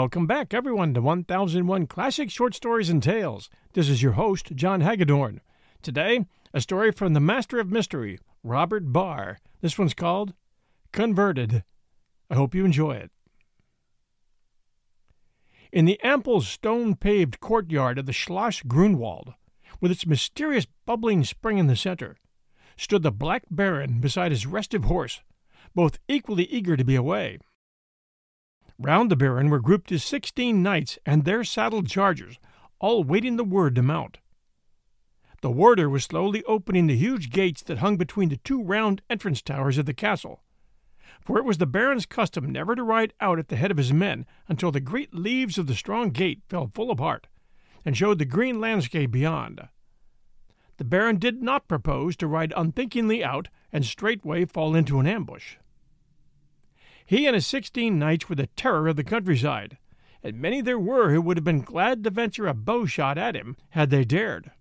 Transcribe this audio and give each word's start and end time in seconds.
Welcome 0.00 0.26
back, 0.26 0.54
everyone, 0.54 0.94
to 0.94 1.02
1001 1.02 1.86
Classic 1.86 2.30
Short 2.30 2.54
Stories 2.54 2.88
and 2.88 3.02
Tales. 3.02 3.50
This 3.74 3.90
is 3.90 4.02
your 4.02 4.12
host, 4.12 4.56
John 4.56 4.80
Hagedorn. 4.80 5.42
Today, 5.82 6.24
a 6.54 6.62
story 6.62 6.90
from 6.90 7.12
the 7.12 7.20
master 7.20 7.60
of 7.60 7.70
mystery, 7.70 8.18
Robert 8.42 8.94
Barr. 8.94 9.36
This 9.60 9.78
one's 9.78 9.92
called 9.92 10.32
Converted. 10.90 11.64
I 12.30 12.34
hope 12.34 12.54
you 12.54 12.64
enjoy 12.64 12.92
it. 12.92 13.10
In 15.70 15.84
the 15.84 16.00
ample 16.02 16.40
stone 16.40 16.96
paved 16.96 17.38
courtyard 17.40 17.98
of 17.98 18.06
the 18.06 18.14
Schloss 18.14 18.62
Grunwald, 18.66 19.34
with 19.82 19.90
its 19.90 20.06
mysterious 20.06 20.66
bubbling 20.86 21.24
spring 21.24 21.58
in 21.58 21.66
the 21.66 21.76
center, 21.76 22.16
stood 22.78 23.02
the 23.02 23.12
Black 23.12 23.42
Baron 23.50 24.00
beside 24.00 24.32
his 24.32 24.46
restive 24.46 24.84
horse, 24.84 25.20
both 25.74 25.98
equally 26.08 26.44
eager 26.44 26.74
to 26.74 26.84
be 26.84 26.94
away. 26.94 27.38
Round 28.82 29.10
the 29.10 29.16
Baron 29.16 29.50
were 29.50 29.60
grouped 29.60 29.90
his 29.90 30.02
sixteen 30.02 30.62
knights 30.62 30.98
and 31.04 31.26
their 31.26 31.44
saddled 31.44 31.86
chargers, 31.86 32.38
all 32.78 33.04
waiting 33.04 33.36
the 33.36 33.44
word 33.44 33.74
to 33.74 33.82
mount. 33.82 34.16
The 35.42 35.50
warder 35.50 35.90
was 35.90 36.04
slowly 36.04 36.42
opening 36.44 36.86
the 36.86 36.96
huge 36.96 37.28
gates 37.28 37.62
that 37.64 37.80
hung 37.80 37.98
between 37.98 38.30
the 38.30 38.38
two 38.38 38.62
round 38.62 39.02
entrance 39.10 39.42
towers 39.42 39.76
of 39.76 39.84
the 39.84 39.92
castle, 39.92 40.42
for 41.20 41.36
it 41.36 41.44
was 41.44 41.58
the 41.58 41.66
Baron's 41.66 42.06
custom 42.06 42.50
never 42.50 42.74
to 42.74 42.82
ride 42.82 43.12
out 43.20 43.38
at 43.38 43.48
the 43.48 43.56
head 43.56 43.70
of 43.70 43.76
his 43.76 43.92
men 43.92 44.24
until 44.48 44.72
the 44.72 44.80
great 44.80 45.12
leaves 45.12 45.58
of 45.58 45.66
the 45.66 45.74
strong 45.74 46.08
gate 46.08 46.40
fell 46.48 46.70
full 46.74 46.90
apart 46.90 47.26
and 47.84 47.98
showed 47.98 48.18
the 48.18 48.24
green 48.24 48.60
landscape 48.60 49.10
beyond. 49.10 49.60
The 50.78 50.84
Baron 50.84 51.18
did 51.18 51.42
not 51.42 51.68
propose 51.68 52.16
to 52.16 52.26
ride 52.26 52.54
unthinkingly 52.56 53.22
out 53.22 53.48
and 53.70 53.84
straightway 53.84 54.46
fall 54.46 54.74
into 54.74 55.00
an 55.00 55.06
ambush. 55.06 55.56
He 57.10 57.26
and 57.26 57.34
his 57.34 57.44
sixteen 57.44 57.98
knights 57.98 58.28
were 58.28 58.36
the 58.36 58.46
terror 58.46 58.86
of 58.86 58.94
the 58.94 59.02
countryside, 59.02 59.78
and 60.22 60.38
many 60.38 60.60
there 60.60 60.78
were 60.78 61.10
who 61.10 61.20
would 61.20 61.36
have 61.36 61.42
been 61.42 61.62
glad 61.62 62.04
to 62.04 62.10
venture 62.10 62.46
a 62.46 62.54
bow 62.54 62.86
shot 62.86 63.18
at 63.18 63.34
him 63.34 63.56
had 63.70 63.90
they 63.90 64.04
dared. 64.04 64.52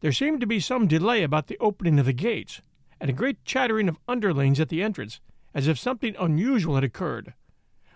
There 0.00 0.10
seemed 0.10 0.40
to 0.40 0.48
be 0.48 0.58
some 0.58 0.88
delay 0.88 1.22
about 1.22 1.46
the 1.46 1.58
opening 1.60 2.00
of 2.00 2.06
the 2.06 2.12
gates, 2.12 2.60
and 3.00 3.08
a 3.08 3.12
great 3.12 3.44
chattering 3.44 3.88
of 3.88 4.00
underlings 4.08 4.58
at 4.58 4.68
the 4.68 4.82
entrance, 4.82 5.20
as 5.54 5.68
if 5.68 5.78
something 5.78 6.16
unusual 6.18 6.74
had 6.74 6.82
occurred, 6.82 7.34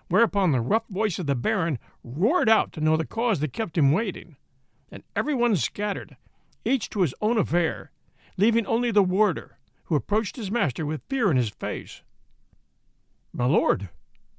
whereupon 0.07 0.53
the 0.53 0.61
rough 0.61 0.87
voice 0.87 1.19
of 1.19 1.25
the 1.25 1.35
Baron 1.35 1.79
roared 2.01 2.47
out 2.47 2.71
to 2.71 2.79
know 2.79 2.95
the 2.95 3.05
cause 3.05 3.41
that 3.41 3.51
kept 3.51 3.77
him 3.77 3.91
waiting, 3.91 4.37
and 4.89 5.03
every 5.17 5.33
one 5.33 5.57
scattered, 5.57 6.15
each 6.63 6.89
to 6.91 7.01
his 7.01 7.13
own 7.19 7.37
affair, 7.37 7.91
leaving 8.37 8.65
only 8.67 8.89
the 8.89 9.03
warder, 9.03 9.57
who 9.83 9.95
approached 9.95 10.37
his 10.37 10.49
master 10.49 10.85
with 10.85 11.01
fear 11.09 11.29
in 11.29 11.35
his 11.35 11.49
face. 11.49 12.03
My 13.33 13.45
lord, 13.45 13.89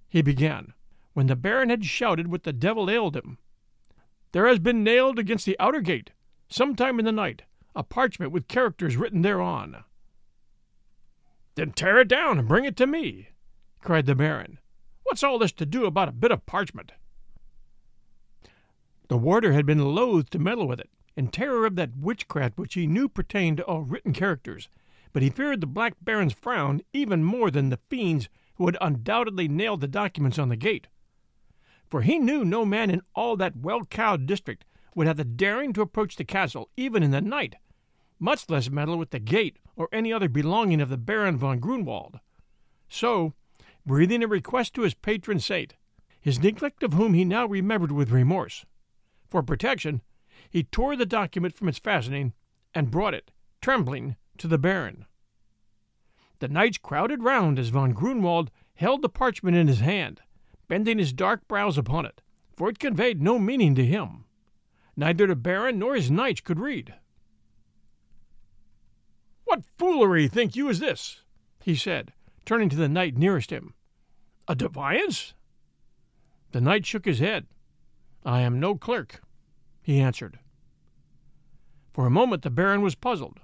he 0.08 0.22
began, 0.22 0.72
when 1.14 1.26
the 1.26 1.34
Baron 1.34 1.68
had 1.68 1.84
shouted 1.84 2.28
what 2.28 2.44
the 2.44 2.52
devil 2.52 2.88
ailed 2.88 3.16
him. 3.16 3.38
There 4.30 4.46
has 4.46 4.60
been 4.60 4.84
nailed 4.84 5.18
against 5.18 5.46
the 5.46 5.56
outer 5.58 5.80
gate, 5.80 6.10
some 6.48 6.76
time 6.76 7.00
in 7.00 7.04
the 7.04 7.12
night, 7.12 7.42
a 7.74 7.82
parchment 7.82 8.30
with 8.30 8.46
characters 8.46 8.96
written 8.96 9.22
thereon. 9.22 9.82
Then 11.56 11.72
tear 11.72 11.98
it 11.98 12.08
down 12.08 12.38
and 12.38 12.46
bring 12.46 12.64
it 12.64 12.76
to 12.76 12.86
me, 12.86 13.30
cried 13.80 14.06
the 14.06 14.14
Baron. 14.14 14.58
What's 15.02 15.24
all 15.24 15.38
this 15.38 15.52
to 15.52 15.66
do 15.66 15.86
about 15.86 16.08
a 16.08 16.12
bit 16.12 16.30
of 16.30 16.46
parchment? 16.46 16.92
The 19.08 19.16
warder 19.16 19.52
had 19.52 19.66
been 19.66 19.94
loath 19.94 20.30
to 20.30 20.38
meddle 20.38 20.68
with 20.68 20.80
it, 20.80 20.90
in 21.16 21.28
terror 21.28 21.66
of 21.66 21.74
that 21.76 21.96
witchcraft 21.96 22.58
which 22.58 22.74
he 22.74 22.86
knew 22.86 23.08
pertained 23.08 23.56
to 23.56 23.64
all 23.64 23.82
written 23.82 24.12
characters, 24.12 24.68
but 25.12 25.22
he 25.22 25.30
feared 25.30 25.60
the 25.60 25.66
Black 25.66 25.94
Baron's 26.00 26.32
frown 26.32 26.80
even 26.92 27.22
more 27.22 27.50
than 27.50 27.70
the 27.70 27.80
fiends 27.88 28.28
who 28.56 28.66
had 28.66 28.76
undoubtedly 28.80 29.48
nailed 29.48 29.80
the 29.80 29.88
documents 29.88 30.38
on 30.38 30.48
the 30.48 30.56
gate. 30.56 30.88
For 31.86 32.02
he 32.02 32.18
knew 32.18 32.44
no 32.44 32.64
man 32.64 32.90
in 32.90 33.02
all 33.14 33.36
that 33.36 33.56
well 33.56 33.84
cowed 33.84 34.26
district 34.26 34.64
would 34.94 35.06
have 35.06 35.16
the 35.16 35.24
daring 35.24 35.72
to 35.72 35.82
approach 35.82 36.16
the 36.16 36.24
castle 36.24 36.70
even 36.76 37.02
in 37.02 37.10
the 37.10 37.20
night, 37.20 37.56
much 38.18 38.48
less 38.48 38.70
meddle 38.70 38.96
with 38.96 39.10
the 39.10 39.18
gate 39.18 39.58
or 39.76 39.88
any 39.92 40.12
other 40.12 40.28
belonging 40.28 40.80
of 40.80 40.88
the 40.88 40.96
Baron 40.96 41.36
von 41.36 41.58
Grunwald. 41.58 42.20
So, 42.88 43.34
breathing 43.84 44.22
a 44.22 44.28
request 44.28 44.74
to 44.74 44.82
his 44.82 44.94
patron 44.94 45.40
saint, 45.40 45.74
his 46.20 46.38
neglect 46.38 46.82
of 46.82 46.94
whom 46.94 47.14
he 47.14 47.24
now 47.24 47.46
remembered 47.46 47.92
with 47.92 48.10
remorse, 48.10 48.64
for 49.28 49.42
protection, 49.42 50.00
he 50.48 50.62
tore 50.62 50.96
the 50.96 51.06
document 51.06 51.54
from 51.54 51.68
its 51.68 51.78
fastening 51.78 52.32
and 52.72 52.90
brought 52.90 53.14
it, 53.14 53.30
trembling, 53.60 54.16
to 54.38 54.46
the 54.46 54.58
Baron. 54.58 55.06
The 56.44 56.48
knights 56.48 56.76
crowded 56.76 57.22
round 57.22 57.58
as 57.58 57.70
von 57.70 57.94
Grunwald 57.94 58.50
held 58.74 59.00
the 59.00 59.08
parchment 59.08 59.56
in 59.56 59.66
his 59.66 59.80
hand, 59.80 60.20
bending 60.68 60.98
his 60.98 61.14
dark 61.14 61.48
brows 61.48 61.78
upon 61.78 62.04
it, 62.04 62.20
for 62.54 62.68
it 62.68 62.78
conveyed 62.78 63.22
no 63.22 63.38
meaning 63.38 63.74
to 63.76 63.86
him. 63.86 64.26
Neither 64.94 65.26
the 65.26 65.36
Baron 65.36 65.78
nor 65.78 65.94
his 65.94 66.10
knights 66.10 66.42
could 66.42 66.60
read. 66.60 66.96
What 69.44 69.64
foolery 69.78 70.28
think 70.28 70.54
you 70.54 70.68
is 70.68 70.80
this? 70.80 71.22
he 71.62 71.74
said, 71.74 72.12
turning 72.44 72.68
to 72.68 72.76
the 72.76 72.90
knight 72.90 73.16
nearest 73.16 73.48
him. 73.48 73.72
A 74.46 74.54
defiance? 74.54 75.32
The 76.52 76.60
knight 76.60 76.84
shook 76.84 77.06
his 77.06 77.20
head. 77.20 77.46
I 78.22 78.42
am 78.42 78.60
no 78.60 78.74
clerk, 78.74 79.22
he 79.82 79.98
answered. 79.98 80.40
For 81.94 82.04
a 82.04 82.10
moment 82.10 82.42
the 82.42 82.50
Baron 82.50 82.82
was 82.82 82.94
puzzled. 82.94 83.40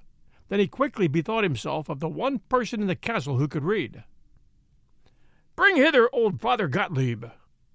Then 0.51 0.59
he 0.59 0.67
quickly 0.67 1.07
bethought 1.07 1.45
himself 1.45 1.89
of 1.89 2.01
the 2.01 2.09
one 2.09 2.41
person 2.41 2.81
in 2.83 2.89
the 2.89 2.97
castle 2.97 3.39
who 3.39 3.47
could 3.47 3.63
read. 3.63 4.03
Bring 5.55 5.77
hither 5.77 6.11
old 6.13 6.41
Father 6.41 6.67
Gottlieb, 6.67 7.25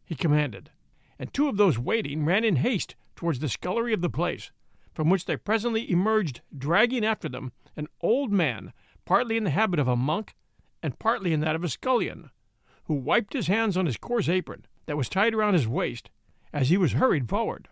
he 0.04 0.14
commanded, 0.14 0.72
and 1.18 1.34
two 1.34 1.48
of 1.48 1.56
those 1.56 1.80
waiting 1.80 2.26
ran 2.26 2.44
in 2.44 2.58
haste 2.58 2.96
towards 3.16 3.40
the 3.40 3.48
scullery 3.48 3.94
of 3.94 4.02
the 4.02 4.10
place, 4.10 4.52
from 4.94 5.10
which 5.10 5.24
they 5.24 5.38
presently 5.38 5.90
emerged, 5.90 6.42
dragging 6.56 7.06
after 7.06 7.30
them, 7.30 7.54
an 7.78 7.88
old 8.02 8.34
man, 8.34 8.74
partly 9.06 9.38
in 9.38 9.46
the 9.46 9.52
habit 9.52 9.80
of 9.80 9.88
a 9.88 9.96
monk 9.96 10.36
and 10.84 11.00
partly 11.00 11.32
in 11.32 11.40
that 11.40 11.56
of 11.56 11.64
a 11.64 11.70
scullion, 11.70 12.30
who 12.86 12.94
wiped 12.94 13.32
his 13.32 13.48
hands 13.48 13.78
on 13.78 13.86
his 13.86 13.98
coarse 13.98 14.28
apron 14.28 14.66
that 14.86 14.98
was 14.98 15.08
tied 15.08 15.34
around 15.34 15.54
his 15.54 15.68
waist 15.68 16.10
as 16.52 16.68
he 16.68 16.78
was 16.78 16.92
hurried 16.92 17.30
forward. 17.30 17.70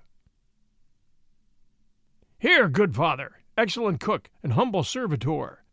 Here, 2.40 2.70
good 2.70 2.96
father, 2.96 3.43
excellent 3.58 4.00
cook, 4.00 4.30
and 4.42 4.54
humble 4.54 4.84
servitor, 4.84 5.64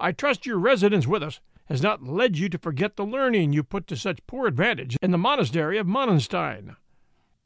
I 0.00 0.12
trust 0.12 0.46
your 0.46 0.58
residence 0.58 1.06
with 1.06 1.22
us 1.22 1.40
has 1.68 1.82
not 1.82 2.02
led 2.02 2.38
you 2.38 2.48
to 2.48 2.58
forget 2.58 2.96
the 2.96 3.04
learning 3.04 3.52
you 3.52 3.62
put 3.62 3.86
to 3.86 3.96
such 3.96 4.26
poor 4.26 4.46
advantage 4.46 4.96
in 5.02 5.10
the 5.10 5.18
monastery 5.18 5.76
of 5.78 5.86
Monenstein. 5.86 6.76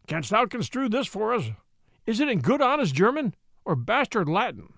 Canst 0.06 0.30
thou 0.30 0.46
construe 0.46 0.88
this 0.88 1.06
for 1.06 1.34
us? 1.34 1.50
Is 2.06 2.20
it 2.20 2.28
in 2.28 2.40
good 2.40 2.62
honest 2.62 2.94
German 2.94 3.34
or 3.64 3.74
bastard 3.74 4.28
Latin? 4.28 4.74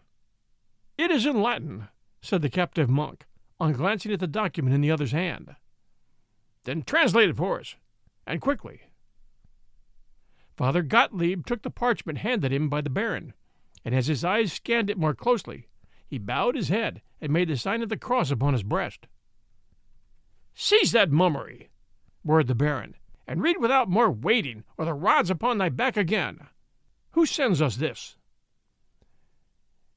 It 0.97 1.11
is 1.11 1.27
in 1.27 1.43
Latin, 1.43 1.89
said 2.23 2.43
the 2.43 2.49
captive 2.49 2.89
monk, 2.89 3.27
on 3.61 3.73
glancing 3.73 4.13
at 4.13 4.21
the 4.21 4.27
document 4.27 4.75
in 4.75 4.81
the 4.81 4.91
other's 4.91 5.13
hand. 5.13 5.57
Then 6.65 6.83
translate 6.83 7.29
it 7.29 7.37
for 7.37 7.61
us, 7.61 7.77
and 8.27 8.41
quickly. 8.41 8.83
Father 10.57 10.83
Gottlieb 10.83 11.45
took 11.45 11.63
the 11.63 11.71
parchment 11.71 12.19
handed 12.19 12.53
him 12.53 12.69
by 12.69 12.81
the 12.81 12.91
Baron, 12.91 13.35
and 13.85 13.95
as 13.95 14.07
his 14.07 14.25
eyes 14.25 14.53
scanned 14.53 14.91
it 14.91 14.99
more 14.99 15.15
closely, 15.15 15.69
he 16.07 16.19
bowed 16.19 16.55
his 16.55 16.69
head 16.69 17.03
and 17.21 17.33
made 17.33 17.49
the 17.49 17.57
sign 17.57 17.83
of 17.83 17.89
the 17.89 17.97
cross 17.97 18.31
upon 18.31 18.53
his 18.53 18.63
breast. 18.63 19.07
Seize 20.55 20.93
that 20.93 21.11
mummery, 21.11 21.69
roared 22.25 22.47
the 22.47 22.55
Baron, 22.55 22.95
and 23.27 23.43
read 23.43 23.57
without 23.59 23.89
more 23.89 24.11
waiting, 24.11 24.65
or 24.79 24.85
the 24.85 24.95
rod's 24.95 25.31
upon 25.31 25.59
thy 25.59 25.69
back 25.69 25.97
again. 25.97 26.47
Who 27.13 27.27
sends 27.27 27.61
us 27.61 27.77
this? 27.77 28.17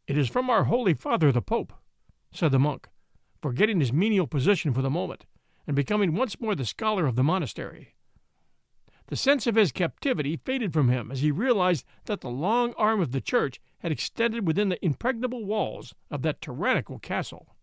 It 0.07 0.18
is 0.18 0.30
from 0.30 0.50
our 0.50 0.66
Holy 0.66 0.94
Father 0.94 1.31
the 1.31 1.42
Pope, 1.42 1.74
said 2.31 2.51
the 2.51 2.60
monk, 2.60 2.88
forgetting 3.42 3.80
his 3.80 3.94
menial 3.94 4.28
position 4.28 4.74
for 4.74 4.81
the 4.81 4.90
moment, 4.90 5.25
and 5.66 5.75
becoming 5.75 6.16
once 6.16 6.40
more 6.40 6.56
the 6.56 6.66
scholar 6.66 7.06
of 7.06 7.16
the 7.16 7.24
monastery. 7.24 7.95
The 9.07 9.16
sense 9.16 9.48
of 9.48 9.56
his 9.56 9.72
captivity 9.72 10.38
faded 10.38 10.74
from 10.74 10.90
him 10.90 11.12
as 11.12 11.22
he 11.22 11.31
realized 11.31 11.86
that 12.06 12.22
the 12.22 12.30
long 12.30 12.74
arm 12.78 13.01
of 13.01 13.12
the 13.12 13.22
church 13.22 13.60
had 13.80 13.92
extended 13.92 14.48
within 14.48 14.70
the 14.70 14.84
impregnable 14.84 15.46
walls 15.46 15.94
of 16.10 16.22
that 16.24 16.42
tyrannical 16.42 17.00
castle. 17.00 17.56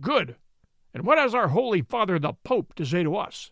Good! 0.00 0.36
And 0.92 1.04
what 1.04 1.18
has 1.18 1.34
our 1.34 1.48
Holy 1.48 1.82
Father 1.82 2.18
the 2.18 2.32
Pope 2.32 2.74
to 2.74 2.86
say 2.86 3.02
to 3.02 3.16
us? 3.16 3.50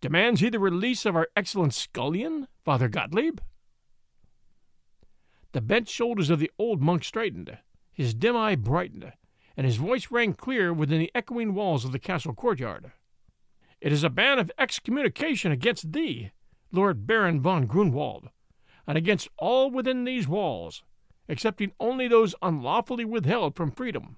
Demands 0.00 0.40
he 0.40 0.50
the 0.50 0.58
release 0.58 1.06
of 1.06 1.16
our 1.16 1.28
excellent 1.36 1.72
scullion, 1.72 2.48
Father 2.64 2.88
Gottlieb? 2.88 3.38
The 5.52 5.60
bent 5.60 5.88
shoulders 5.88 6.30
of 6.30 6.40
the 6.40 6.50
old 6.58 6.82
monk 6.82 7.04
straightened, 7.04 7.56
his 7.92 8.12
dim 8.12 8.36
eye 8.36 8.56
brightened, 8.56 9.12
and 9.56 9.64
his 9.64 9.76
voice 9.76 10.10
rang 10.10 10.34
clear 10.34 10.72
within 10.72 10.98
the 10.98 11.12
echoing 11.14 11.54
walls 11.54 11.84
of 11.84 11.92
the 11.92 11.98
castle 11.98 12.34
courtyard. 12.34 12.90
It 13.80 13.92
is 13.92 14.02
a 14.02 14.10
ban 14.10 14.38
of 14.38 14.50
excommunication 14.58 15.52
against 15.52 15.92
thee, 15.92 16.32
Lord 16.72 17.06
Baron 17.06 17.40
von 17.40 17.66
Grunwald, 17.66 18.30
and 18.86 18.98
against 18.98 19.28
all 19.38 19.70
within 19.70 20.04
these 20.04 20.28
walls, 20.28 20.82
excepting 21.28 21.72
only 21.80 22.06
those 22.08 22.34
unlawfully 22.42 23.04
withheld 23.04 23.56
from 23.56 23.70
freedom. 23.70 24.16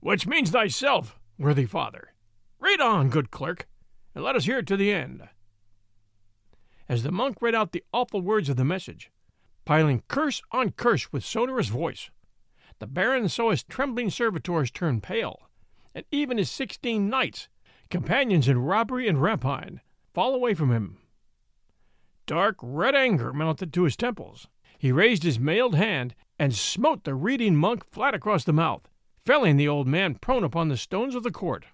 Which 0.00 0.26
means 0.26 0.50
thyself, 0.50 1.18
worthy 1.38 1.66
father. 1.66 2.12
Read 2.58 2.80
on, 2.80 3.10
good 3.10 3.30
clerk, 3.30 3.68
and 4.14 4.24
let 4.24 4.36
us 4.36 4.44
hear 4.44 4.58
it 4.58 4.66
to 4.66 4.76
the 4.76 4.92
end. 4.92 5.28
as 6.88 7.02
the 7.02 7.10
monk 7.10 7.38
read 7.40 7.54
out 7.54 7.72
the 7.72 7.84
awful 7.92 8.20
words 8.20 8.48
of 8.48 8.56
the 8.56 8.64
message, 8.64 9.10
piling 9.64 10.02
curse 10.08 10.42
on 10.50 10.70
curse 10.72 11.10
with 11.12 11.24
sonorous 11.24 11.68
voice. 11.68 12.10
The 12.80 12.86
Baron 12.86 13.30
saw 13.30 13.50
his 13.50 13.62
trembling 13.62 14.10
servitors 14.10 14.70
turn 14.70 15.00
pale, 15.00 15.48
and 15.94 16.04
even 16.10 16.38
his 16.38 16.50
sixteen 16.50 17.08
knights, 17.08 17.48
companions 17.90 18.46
in 18.48 18.58
robbery 18.58 19.08
and 19.08 19.22
rapine, 19.22 19.80
fall 20.12 20.34
away 20.34 20.52
from 20.52 20.70
him. 20.70 20.98
Dark 22.32 22.56
red 22.62 22.94
anger 22.94 23.30
mounted 23.34 23.74
to 23.74 23.82
his 23.82 23.94
temples. 23.94 24.48
He 24.78 24.90
raised 24.90 25.22
his 25.22 25.38
mailed 25.38 25.74
hand 25.74 26.14
and 26.38 26.54
smote 26.54 27.04
the 27.04 27.14
reading 27.14 27.54
monk 27.54 27.84
flat 27.84 28.14
across 28.14 28.42
the 28.42 28.54
mouth, 28.54 28.88
felling 29.26 29.58
the 29.58 29.68
old 29.68 29.86
man 29.86 30.14
prone 30.14 30.42
upon 30.42 30.68
the 30.68 30.78
stones 30.78 31.14
of 31.14 31.24
the 31.24 31.30
court. 31.30 31.66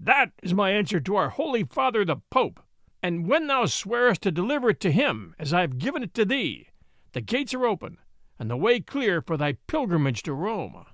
That 0.00 0.32
is 0.42 0.52
my 0.52 0.72
answer 0.72 0.98
to 0.98 1.14
our 1.14 1.28
holy 1.28 1.62
father 1.62 2.04
the 2.04 2.16
Pope, 2.28 2.58
and 3.04 3.28
when 3.28 3.46
thou 3.46 3.66
swearest 3.66 4.22
to 4.22 4.32
deliver 4.32 4.70
it 4.70 4.80
to 4.80 4.90
him 4.90 5.36
as 5.38 5.54
I 5.54 5.60
have 5.60 5.78
given 5.78 6.02
it 6.02 6.12
to 6.14 6.24
thee, 6.24 6.66
the 7.12 7.20
gates 7.20 7.54
are 7.54 7.66
open, 7.66 7.98
and 8.36 8.50
the 8.50 8.56
way 8.56 8.80
clear 8.80 9.22
for 9.22 9.36
thy 9.36 9.52
pilgrimage 9.68 10.24
to 10.24 10.32
Rome. 10.32 10.86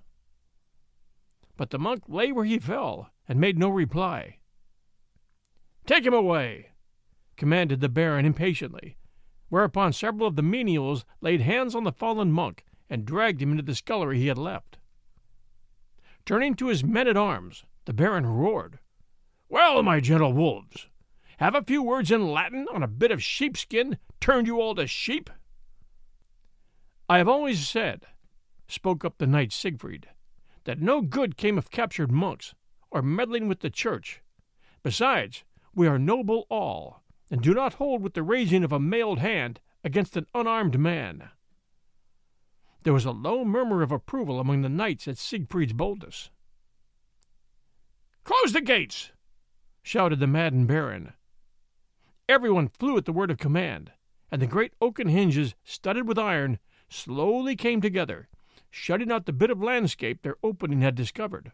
But 1.56 1.70
the 1.70 1.78
monk 1.78 2.02
lay 2.06 2.32
where 2.32 2.44
he 2.44 2.58
fell, 2.58 3.08
and 3.26 3.40
made 3.40 3.58
no 3.58 3.70
reply. 3.70 4.40
Take 5.86 6.04
him 6.04 6.12
away, 6.12 6.72
commanded 7.36 7.80
the 7.80 7.88
baron 7.88 8.24
impatiently, 8.24 8.96
whereupon 9.48 9.92
several 9.92 10.26
of 10.28 10.36
the 10.36 10.42
menials 10.42 11.04
laid 11.20 11.40
hands 11.40 11.74
on 11.74 11.84
the 11.84 11.92
fallen 11.92 12.32
monk 12.32 12.64
and 12.88 13.04
dragged 13.04 13.42
him 13.42 13.50
into 13.50 13.62
the 13.62 13.74
scullery 13.74 14.18
he 14.18 14.28
had 14.28 14.38
left. 14.38 14.78
Turning 16.24 16.54
to 16.54 16.68
his 16.68 16.82
men 16.82 17.06
at 17.06 17.16
arms, 17.16 17.64
the 17.84 17.92
baron 17.92 18.26
roared, 18.26 18.78
Well, 19.48 19.82
my 19.82 20.00
gentle 20.00 20.32
wolves, 20.32 20.88
have 21.38 21.54
a 21.54 21.62
few 21.62 21.82
words 21.82 22.10
in 22.10 22.32
Latin 22.32 22.66
on 22.72 22.82
a 22.82 22.88
bit 22.88 23.10
of 23.10 23.22
sheepskin 23.22 23.98
turned 24.20 24.46
you 24.46 24.60
all 24.60 24.74
to 24.74 24.86
sheep? 24.86 25.30
I 27.08 27.18
have 27.18 27.28
always 27.28 27.66
said, 27.66 28.06
spoke 28.66 29.04
up 29.04 29.18
the 29.18 29.26
knight 29.26 29.52
Siegfried, 29.52 30.08
that 30.64 30.80
no 30.80 31.00
good 31.00 31.36
came 31.36 31.58
of 31.58 31.70
captured 31.70 32.10
monks 32.10 32.54
or 32.90 33.02
meddling 33.02 33.46
with 33.46 33.60
the 33.60 33.70
church. 33.70 34.22
Besides, 34.82 35.44
we 35.74 35.86
are 35.86 35.98
noble 35.98 36.46
all, 36.50 37.02
and 37.30 37.40
do 37.40 37.54
not 37.54 37.74
hold 37.74 38.02
with 38.02 38.14
the 38.14 38.22
raising 38.22 38.62
of 38.62 38.72
a 38.72 38.80
mailed 38.80 39.18
hand 39.18 39.60
against 39.82 40.16
an 40.16 40.26
unarmed 40.34 40.78
man. 40.78 41.30
There 42.82 42.92
was 42.92 43.04
a 43.04 43.10
low 43.10 43.44
murmur 43.44 43.82
of 43.82 43.90
approval 43.90 44.38
among 44.38 44.62
the 44.62 44.68
knights 44.68 45.08
at 45.08 45.18
Siegfried's 45.18 45.72
boldness. 45.72 46.30
Close 48.24 48.52
the 48.52 48.60
gates! 48.60 49.12
shouted 49.82 50.18
the 50.18 50.26
maddened 50.26 50.68
baron. 50.68 51.12
Everyone 52.28 52.68
flew 52.68 52.96
at 52.96 53.04
the 53.04 53.12
word 53.12 53.30
of 53.30 53.38
command, 53.38 53.92
and 54.30 54.42
the 54.42 54.46
great 54.46 54.72
oaken 54.80 55.08
hinges, 55.08 55.54
studded 55.64 56.08
with 56.08 56.18
iron, 56.18 56.58
slowly 56.88 57.54
came 57.54 57.80
together, 57.80 58.28
shutting 58.70 59.12
out 59.12 59.26
the 59.26 59.32
bit 59.32 59.50
of 59.50 59.62
landscape 59.62 60.22
their 60.22 60.36
opening 60.42 60.80
had 60.80 60.94
discovered. 60.94 61.52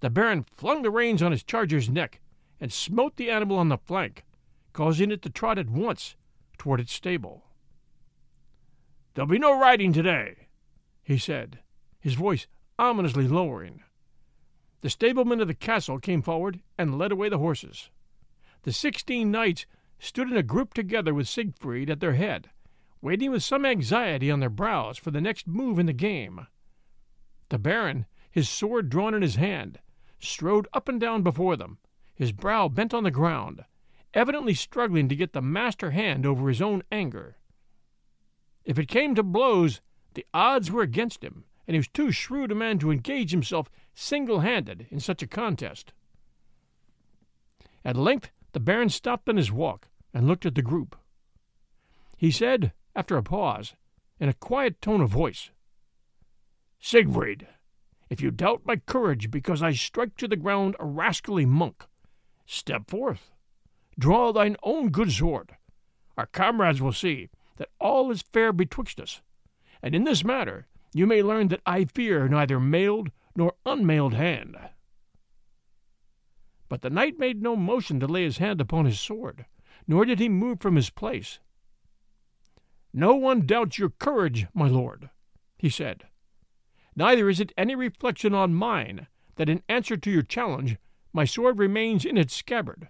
The 0.00 0.10
baron 0.10 0.44
flung 0.44 0.82
the 0.82 0.90
reins 0.90 1.22
on 1.22 1.32
his 1.32 1.42
charger's 1.42 1.88
neck 1.88 2.20
and 2.60 2.72
smote 2.72 3.16
the 3.16 3.30
animal 3.30 3.58
on 3.58 3.68
the 3.68 3.78
flank, 3.78 4.24
causing 4.76 5.10
it 5.10 5.22
to 5.22 5.30
trot 5.30 5.58
at 5.58 5.70
once 5.70 6.16
toward 6.58 6.78
its 6.78 6.92
stable. 6.92 7.44
There'll 9.14 9.26
be 9.26 9.38
no 9.38 9.58
riding 9.58 9.94
today, 9.94 10.48
he 11.02 11.16
said, 11.16 11.60
his 11.98 12.12
voice 12.12 12.46
ominously 12.78 13.26
lowering. 13.26 13.82
The 14.82 14.90
stablemen 14.90 15.40
of 15.40 15.48
the 15.48 15.54
castle 15.54 15.98
came 15.98 16.20
forward 16.20 16.60
and 16.76 16.98
led 16.98 17.10
away 17.10 17.30
the 17.30 17.38
horses. 17.38 17.88
The 18.64 18.72
sixteen 18.72 19.30
knights 19.30 19.64
stood 19.98 20.30
in 20.30 20.36
a 20.36 20.42
group 20.42 20.74
together 20.74 21.14
with 21.14 21.26
Siegfried 21.26 21.88
at 21.88 22.00
their 22.00 22.12
head, 22.12 22.50
waiting 23.00 23.30
with 23.30 23.42
some 23.42 23.64
anxiety 23.64 24.30
on 24.30 24.40
their 24.40 24.50
brows 24.50 24.98
for 24.98 25.10
the 25.10 25.22
next 25.22 25.46
move 25.46 25.78
in 25.78 25.86
the 25.86 25.94
game. 25.94 26.48
The 27.48 27.58
baron, 27.58 28.04
his 28.30 28.50
sword 28.50 28.90
drawn 28.90 29.14
in 29.14 29.22
his 29.22 29.36
hand, 29.36 29.78
strode 30.20 30.68
up 30.74 30.86
and 30.86 31.00
down 31.00 31.22
before 31.22 31.56
them, 31.56 31.78
his 32.14 32.32
brow 32.32 32.68
bent 32.68 32.92
on 32.92 33.04
the 33.04 33.10
ground, 33.10 33.64
evidently 34.16 34.54
struggling 34.54 35.08
to 35.08 35.14
get 35.14 35.34
the 35.34 35.42
master 35.42 35.90
hand 35.90 36.24
over 36.24 36.48
his 36.48 36.62
own 36.62 36.82
anger. 36.90 37.36
If 38.64 38.78
it 38.78 38.88
came 38.88 39.14
to 39.14 39.22
blows, 39.22 39.82
the 40.14 40.26
odds 40.32 40.72
were 40.72 40.82
against 40.82 41.22
him, 41.22 41.44
and 41.68 41.74
he 41.74 41.78
was 41.78 41.88
too 41.88 42.10
shrewd 42.10 42.50
a 42.50 42.54
man 42.54 42.78
to 42.78 42.90
engage 42.90 43.30
himself 43.30 43.68
single 43.94 44.40
handed 44.40 44.86
in 44.90 45.00
such 45.00 45.22
a 45.22 45.26
contest. 45.26 45.92
At 47.84 47.96
length 47.96 48.30
the 48.52 48.60
Baron 48.60 48.88
stopped 48.88 49.28
in 49.28 49.36
his 49.36 49.52
walk 49.52 49.88
and 50.14 50.26
looked 50.26 50.46
at 50.46 50.54
the 50.54 50.62
group. 50.62 50.96
He 52.16 52.30
said, 52.30 52.72
after 52.94 53.18
a 53.18 53.22
pause, 53.22 53.74
in 54.18 54.30
a 54.30 54.34
quiet 54.34 54.80
tone 54.80 55.02
of 55.02 55.10
voice, 55.10 55.50
Siegfried, 56.80 57.46
if 58.08 58.22
you 58.22 58.30
doubt 58.30 58.62
my 58.64 58.76
courage 58.76 59.30
because 59.30 59.62
I 59.62 59.72
strike 59.72 60.16
to 60.16 60.28
the 60.28 60.36
ground 60.36 60.74
a 60.80 60.86
rascally 60.86 61.44
monk, 61.44 61.84
step 62.46 62.88
forth. 62.88 63.30
Draw 63.98 64.32
thine 64.32 64.56
own 64.62 64.90
good 64.90 65.10
sword. 65.10 65.56
Our 66.16 66.26
comrades 66.26 66.80
will 66.80 66.92
see 66.92 67.28
that 67.56 67.70
all 67.80 68.10
is 68.10 68.22
fair 68.22 68.52
betwixt 68.52 69.00
us, 69.00 69.22
and 69.82 69.94
in 69.94 70.04
this 70.04 70.24
matter 70.24 70.66
you 70.92 71.06
may 71.06 71.22
learn 71.22 71.48
that 71.48 71.62
I 71.66 71.84
fear 71.84 72.28
neither 72.28 72.60
mailed 72.60 73.10
nor 73.34 73.54
unmailed 73.64 74.14
hand. 74.14 74.56
But 76.68 76.82
the 76.82 76.90
knight 76.90 77.18
made 77.18 77.42
no 77.42 77.54
motion 77.54 78.00
to 78.00 78.06
lay 78.06 78.24
his 78.24 78.38
hand 78.38 78.60
upon 78.60 78.86
his 78.86 78.98
sword, 78.98 79.46
nor 79.86 80.04
did 80.04 80.18
he 80.18 80.28
move 80.28 80.60
from 80.60 80.76
his 80.76 80.90
place. 80.90 81.38
No 82.92 83.14
one 83.14 83.46
doubts 83.46 83.78
your 83.78 83.90
courage, 83.90 84.46
my 84.54 84.68
lord, 84.68 85.10
he 85.58 85.68
said. 85.68 86.04
Neither 86.96 87.28
is 87.28 87.40
it 87.40 87.52
any 87.56 87.74
reflection 87.74 88.34
on 88.34 88.54
mine 88.54 89.06
that 89.36 89.50
in 89.50 89.62
answer 89.68 89.96
to 89.98 90.10
your 90.10 90.22
challenge 90.22 90.78
my 91.12 91.24
sword 91.24 91.58
remains 91.58 92.04
in 92.04 92.16
its 92.16 92.34
scabbard. 92.34 92.88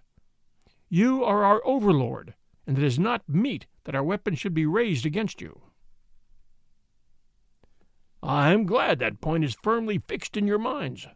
You 0.89 1.25
are 1.25 1.45
our 1.45 1.61
overlord, 1.65 2.35
and 2.67 2.79
it 2.79 2.85
is 2.85 2.99
not 2.99 3.29
meet 3.29 3.67
that 3.85 3.95
our 3.95 4.05
weapon 4.05 4.35
should 4.35 4.55
be 4.55 4.67
raised 4.67 5.05
against 5.05 5.41
you. 5.41 5.63
I 8.23 8.53
am 8.53 8.67
glad 8.67 8.99
that 8.99 9.21
point 9.21 9.45
is 9.45 9.57
firmly 9.63 10.01
fixed 10.07 10.37
in 10.37 10.47
your 10.47 10.59
minds. 10.59 11.07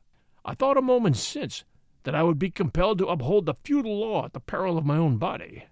I 0.44 0.54
thought 0.54 0.76
a 0.76 0.82
moment 0.82 1.16
since 1.16 1.64
that 2.04 2.14
I 2.14 2.22
would 2.22 2.38
be 2.38 2.50
compelled 2.50 2.98
to 2.98 3.06
uphold 3.06 3.46
the 3.46 3.54
feudal 3.64 3.98
law 3.98 4.24
at 4.24 4.32
the 4.32 4.40
peril 4.40 4.78
of 4.78 4.86
my 4.86 4.96
own 4.96 5.18
body. 5.18 5.64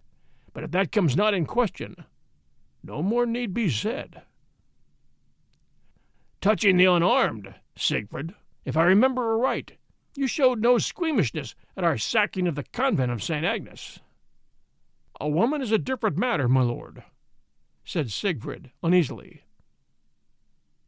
But 0.52 0.64
if 0.64 0.70
that 0.72 0.92
comes 0.92 1.16
not 1.16 1.34
in 1.34 1.46
question, 1.46 2.04
no 2.82 3.02
more 3.02 3.26
need 3.26 3.54
be 3.54 3.70
said. 3.70 4.22
Touching 6.40 6.76
the 6.76 6.84
unarmed, 6.84 7.54
Siegfried, 7.76 8.34
if 8.64 8.76
I 8.76 8.84
remember 8.84 9.34
aright, 9.34 9.72
you 10.16 10.26
showed 10.26 10.60
no 10.60 10.78
squeamishness 10.78 11.54
at 11.76 11.84
our 11.84 11.98
sacking 11.98 12.46
of 12.46 12.54
the 12.54 12.64
convent 12.64 13.12
of 13.12 13.22
St. 13.22 13.44
Agnes. 13.44 14.00
A 15.20 15.28
woman 15.28 15.62
is 15.62 15.72
a 15.72 15.78
different 15.78 16.16
matter, 16.16 16.48
my 16.48 16.62
lord, 16.62 17.02
said 17.84 18.10
Siegfried 18.10 18.70
uneasily. 18.82 19.42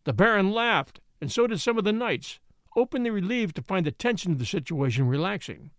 The 0.04 0.12
baron 0.12 0.52
laughed, 0.52 1.00
and 1.20 1.30
so 1.30 1.46
did 1.46 1.60
some 1.60 1.78
of 1.78 1.84
the 1.84 1.92
knights, 1.92 2.38
openly 2.76 3.10
relieved 3.10 3.56
to 3.56 3.62
find 3.62 3.84
the 3.84 3.92
tension 3.92 4.32
of 4.32 4.38
the 4.38 4.46
situation 4.46 5.06
relaxing. 5.06 5.70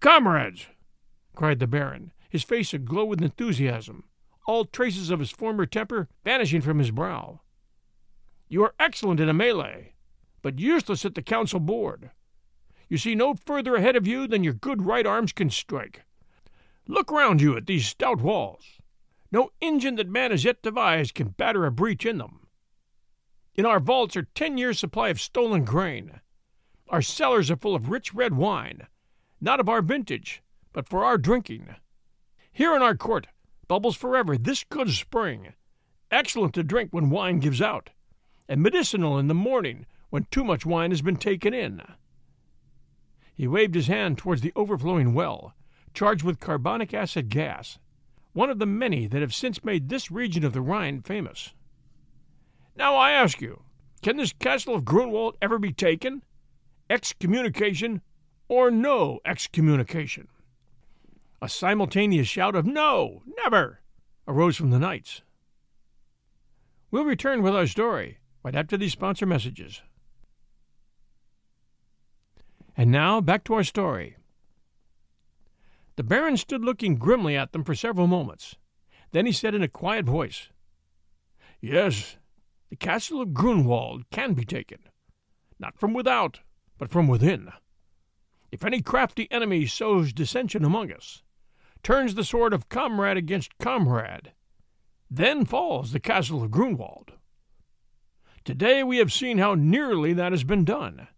Comrades, 0.00 0.66
cried 1.34 1.58
the 1.58 1.66
baron, 1.66 2.12
his 2.28 2.44
face 2.44 2.72
aglow 2.72 3.04
with 3.04 3.22
enthusiasm, 3.22 4.04
all 4.46 4.64
traces 4.64 5.10
of 5.10 5.20
his 5.20 5.30
former 5.30 5.66
temper 5.66 6.08
vanishing 6.24 6.60
from 6.60 6.78
his 6.78 6.90
brow. 6.90 7.40
You 8.48 8.64
are 8.64 8.74
excellent 8.78 9.20
in 9.20 9.28
a 9.28 9.34
melee, 9.34 9.94
but 10.42 10.58
useless 10.58 11.04
at 11.04 11.14
the 11.14 11.22
council 11.22 11.60
board. 11.60 12.10
You 12.88 12.98
see 12.98 13.14
no 13.14 13.34
further 13.34 13.76
ahead 13.76 13.96
of 13.96 14.06
you 14.06 14.26
than 14.26 14.42
your 14.44 14.52
good 14.52 14.82
right 14.82 15.06
arms 15.06 15.32
can 15.32 15.50
strike. 15.50 16.02
Look 16.88 17.10
round 17.10 17.40
you 17.40 17.56
at 17.56 17.66
these 17.66 17.86
stout 17.86 18.20
walls. 18.20 18.64
No 19.30 19.50
engine 19.60 19.94
that 19.96 20.08
man 20.08 20.32
has 20.32 20.44
yet 20.44 20.62
devised 20.62 21.14
can 21.14 21.28
batter 21.28 21.64
a 21.64 21.70
breach 21.70 22.04
in 22.04 22.18
them. 22.18 22.48
In 23.54 23.64
our 23.64 23.78
vaults 23.78 24.16
are 24.16 24.26
ten 24.34 24.58
years' 24.58 24.80
supply 24.80 25.08
of 25.08 25.20
stolen 25.20 25.64
grain. 25.64 26.20
Our 26.88 27.02
cellars 27.02 27.50
are 27.50 27.56
full 27.56 27.76
of 27.76 27.90
rich 27.90 28.12
red 28.12 28.34
wine, 28.34 28.88
not 29.40 29.60
of 29.60 29.68
our 29.68 29.82
vintage, 29.82 30.42
but 30.72 30.88
for 30.88 31.04
our 31.04 31.16
drinking. 31.16 31.76
Here 32.52 32.74
in 32.74 32.82
our 32.82 32.96
court 32.96 33.28
bubbles 33.68 33.96
forever 33.96 34.36
this 34.36 34.64
good 34.64 34.90
spring, 34.90 35.52
excellent 36.10 36.54
to 36.54 36.64
drink 36.64 36.90
when 36.90 37.10
wine 37.10 37.38
gives 37.38 37.62
out, 37.62 37.90
and 38.48 38.60
medicinal 38.60 39.16
in 39.16 39.28
the 39.28 39.34
morning 39.34 39.86
when 40.10 40.26
too 40.30 40.44
much 40.44 40.66
wine 40.66 40.90
has 40.90 41.02
been 41.02 41.16
taken 41.16 41.54
in. 41.54 41.82
He 43.34 43.48
waved 43.48 43.74
his 43.74 43.86
hand 43.86 44.18
towards 44.18 44.42
the 44.42 44.52
overflowing 44.54 45.14
well, 45.14 45.54
charged 45.94 46.22
with 46.22 46.40
carbonic 46.40 46.92
acid 46.92 47.30
gas, 47.30 47.78
one 48.32 48.50
of 48.50 48.58
the 48.58 48.66
many 48.66 49.06
that 49.06 49.22
have 49.22 49.34
since 49.34 49.64
made 49.64 49.88
this 49.88 50.10
region 50.10 50.44
of 50.44 50.52
the 50.52 50.60
Rhine 50.60 51.00
famous. 51.00 51.54
Now 52.76 52.96
I 52.96 53.12
ask 53.12 53.40
you, 53.40 53.62
can 54.02 54.16
this 54.16 54.32
castle 54.32 54.74
of 54.74 54.84
Grunwald 54.84 55.36
ever 55.40 55.58
be 55.58 55.72
taken? 55.72 56.22
Excommunication 56.88 58.02
or 58.48 58.70
no 58.70 59.20
excommunication? 59.24 60.28
A 61.42 61.48
simultaneous 61.48 62.28
shout 62.28 62.54
of 62.54 62.66
No! 62.66 63.22
Never! 63.42 63.80
arose 64.28 64.56
from 64.56 64.70
the 64.70 64.78
knights. 64.78 65.22
We'll 66.90 67.04
return 67.04 67.42
with 67.42 67.54
our 67.54 67.66
story 67.66 68.18
right 68.42 68.54
after 68.54 68.76
these 68.76 68.92
sponsor 68.92 69.26
messages. 69.26 69.82
And 72.80 72.90
now 72.90 73.20
back 73.20 73.44
to 73.44 73.52
our 73.52 73.62
story. 73.62 74.16
The 75.96 76.02
Baron 76.02 76.38
stood 76.38 76.64
looking 76.64 76.96
grimly 76.96 77.36
at 77.36 77.52
them 77.52 77.62
for 77.62 77.74
several 77.74 78.06
moments. 78.06 78.56
Then 79.12 79.26
he 79.26 79.32
said 79.32 79.54
in 79.54 79.62
a 79.62 79.68
quiet 79.68 80.06
voice, 80.06 80.48
Yes, 81.60 82.16
the 82.70 82.76
castle 82.76 83.20
of 83.20 83.34
Grunwald 83.34 84.08
can 84.10 84.32
be 84.32 84.46
taken, 84.46 84.78
not 85.58 85.78
from 85.78 85.92
without, 85.92 86.40
but 86.78 86.88
from 86.88 87.06
within. 87.06 87.52
If 88.50 88.64
any 88.64 88.80
crafty 88.80 89.30
enemy 89.30 89.66
sows 89.66 90.14
dissension 90.14 90.64
among 90.64 90.90
us, 90.90 91.22
turns 91.82 92.14
the 92.14 92.24
sword 92.24 92.54
of 92.54 92.70
comrade 92.70 93.18
against 93.18 93.58
comrade, 93.58 94.32
then 95.10 95.44
falls 95.44 95.92
the 95.92 96.00
castle 96.00 96.42
of 96.42 96.50
Grunwald. 96.50 97.12
Today 98.42 98.82
we 98.82 98.96
have 98.96 99.12
seen 99.12 99.36
how 99.36 99.54
nearly 99.54 100.14
that 100.14 100.32
has 100.32 100.44
been 100.44 100.64
done. 100.64 101.08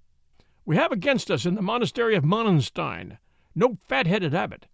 We 0.64 0.76
have 0.76 0.92
against 0.92 1.30
us 1.30 1.44
in 1.44 1.54
the 1.54 1.62
monastery 1.62 2.14
of 2.14 2.24
Monenstein 2.24 3.18
no 3.54 3.78
fat 3.88 4.06
headed 4.06 4.34
abbot, 4.34 4.66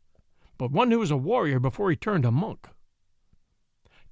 but 0.57 0.71
one 0.71 0.91
who 0.91 0.99
was 0.99 1.11
a 1.11 1.17
warrior 1.17 1.59
before 1.59 1.91
he 1.91 1.97
turned 1.97 2.25
a 2.25 2.31
monk. 2.31 2.69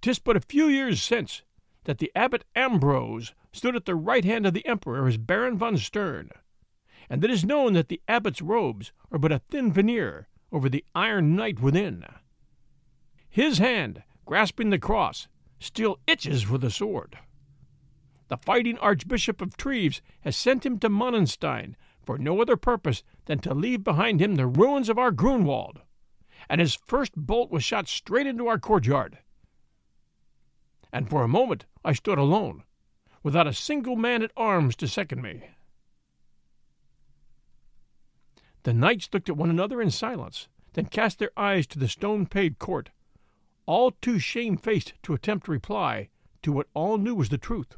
'Tis 0.00 0.18
but 0.18 0.36
a 0.36 0.40
few 0.40 0.66
years 0.66 1.02
since 1.02 1.42
that 1.84 1.98
the 1.98 2.10
abbot 2.14 2.44
Ambrose 2.54 3.34
stood 3.52 3.76
at 3.76 3.84
the 3.84 3.94
right 3.94 4.24
hand 4.24 4.46
of 4.46 4.54
the 4.54 4.66
emperor 4.66 5.06
as 5.06 5.18
Baron 5.18 5.56
von 5.58 5.76
Stern, 5.76 6.30
and 7.08 7.22
it 7.24 7.30
is 7.30 7.44
known 7.44 7.74
that 7.74 7.88
the 7.88 8.00
abbot's 8.08 8.42
robes 8.42 8.92
are 9.10 9.18
but 9.18 9.32
a 9.32 9.38
thin 9.38 9.72
veneer 9.72 10.28
over 10.50 10.68
the 10.68 10.84
iron 10.94 11.36
knight 11.36 11.60
within. 11.60 12.04
His 13.28 13.58
hand, 13.58 14.02
grasping 14.24 14.70
the 14.70 14.78
cross, 14.78 15.28
still 15.60 15.98
itches 16.06 16.42
for 16.42 16.58
the 16.58 16.70
sword. 16.70 17.18
The 18.28 18.36
fighting 18.36 18.78
Archbishop 18.78 19.40
of 19.40 19.56
Treves 19.56 20.02
has 20.22 20.36
sent 20.36 20.66
him 20.66 20.78
to 20.80 20.88
Monenstein 20.88 21.76
for 22.04 22.18
no 22.18 22.40
other 22.40 22.56
purpose 22.56 23.02
than 23.26 23.38
to 23.40 23.54
leave 23.54 23.84
behind 23.84 24.20
him 24.20 24.34
the 24.34 24.46
ruins 24.46 24.88
of 24.88 24.98
our 24.98 25.10
Grunwald, 25.10 25.80
and 26.48 26.60
his 26.60 26.74
first 26.74 27.12
bolt 27.16 27.50
was 27.50 27.64
shot 27.64 27.88
straight 27.88 28.26
into 28.26 28.46
our 28.46 28.58
courtyard. 28.58 29.18
And 30.92 31.08
for 31.08 31.22
a 31.22 31.28
moment 31.28 31.66
I 31.84 31.92
stood 31.92 32.18
alone, 32.18 32.64
without 33.22 33.46
a 33.46 33.52
single 33.52 33.96
man 33.96 34.22
at 34.22 34.32
arms 34.36 34.76
to 34.76 34.88
second 34.88 35.22
me. 35.22 35.50
The 38.64 38.72
knights 38.72 39.08
looked 39.12 39.28
at 39.28 39.36
one 39.36 39.50
another 39.50 39.80
in 39.80 39.90
silence, 39.90 40.48
then 40.72 40.86
cast 40.86 41.18
their 41.18 41.30
eyes 41.36 41.66
to 41.68 41.78
the 41.78 41.88
stone 41.88 42.26
paved 42.26 42.58
court, 42.58 42.90
all 43.66 43.92
too 43.92 44.18
shamefaced 44.18 44.94
to 45.04 45.14
attempt 45.14 45.46
reply 45.46 46.08
to 46.42 46.52
what 46.52 46.68
all 46.74 46.98
knew 46.98 47.14
was 47.14 47.28
the 47.28 47.38
truth. 47.38 47.76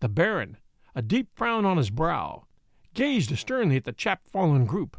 The 0.00 0.08
Baron, 0.08 0.58
a 0.94 1.02
deep 1.02 1.28
frown 1.34 1.64
on 1.64 1.76
his 1.76 1.90
brow, 1.90 2.46
gazed 2.94 3.36
sternly 3.36 3.76
at 3.76 3.84
the 3.84 3.92
chapfallen 3.92 4.66
group. 4.66 4.96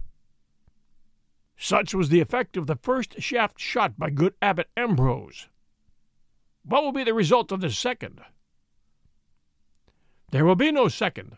Such 1.57 1.93
was 1.93 2.09
the 2.09 2.21
effect 2.21 2.55
of 2.57 2.67
the 2.67 2.75
first 2.75 3.21
shaft 3.21 3.59
shot 3.59 3.97
by 3.97 4.09
good 4.09 4.35
Abbot 4.41 4.69
Ambrose. 4.77 5.47
What 6.63 6.83
will 6.83 6.91
be 6.91 7.03
the 7.03 7.13
result 7.13 7.51
of 7.51 7.61
the 7.61 7.71
second? 7.71 8.21
There 10.31 10.45
will 10.45 10.55
be 10.55 10.71
no 10.71 10.87
second, 10.87 11.37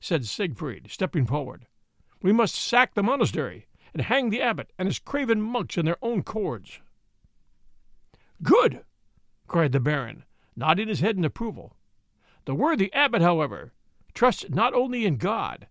said 0.00 0.24
Siegfried, 0.24 0.90
stepping 0.90 1.26
forward. 1.26 1.66
We 2.22 2.32
must 2.32 2.54
sack 2.54 2.94
the 2.94 3.02
monastery 3.02 3.66
and 3.92 4.02
hang 4.02 4.30
the 4.30 4.42
abbot 4.42 4.72
and 4.78 4.86
his 4.86 4.98
craven 4.98 5.42
monks 5.42 5.76
in 5.76 5.84
their 5.84 5.98
own 6.02 6.22
cords. 6.22 6.80
Good! 8.42 8.84
cried 9.46 9.72
the 9.72 9.80
baron, 9.80 10.24
nodding 10.54 10.88
his 10.88 11.00
head 11.00 11.16
in 11.16 11.24
approval. 11.24 11.76
The 12.44 12.54
worthy 12.54 12.92
abbot, 12.92 13.22
however, 13.22 13.72
trusts 14.14 14.46
not 14.48 14.74
only 14.74 15.04
in 15.04 15.16
God, 15.16 15.66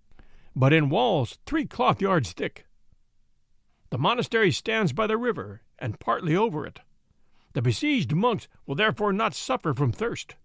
but 0.55 0.73
in 0.73 0.89
walls 0.89 1.39
three 1.45 1.65
cloth 1.65 2.01
yards 2.01 2.31
thick. 2.31 2.65
The 3.89 3.97
monastery 3.97 4.51
stands 4.51 4.93
by 4.93 5.07
the 5.07 5.17
river 5.17 5.61
and 5.79 5.99
partly 5.99 6.35
over 6.35 6.65
it. 6.65 6.79
The 7.53 7.61
besieged 7.61 8.13
monks 8.13 8.47
will 8.65 8.75
therefore 8.75 9.11
not 9.11 9.33
suffer 9.33 9.73
from 9.73 9.91
thirst. 9.91 10.35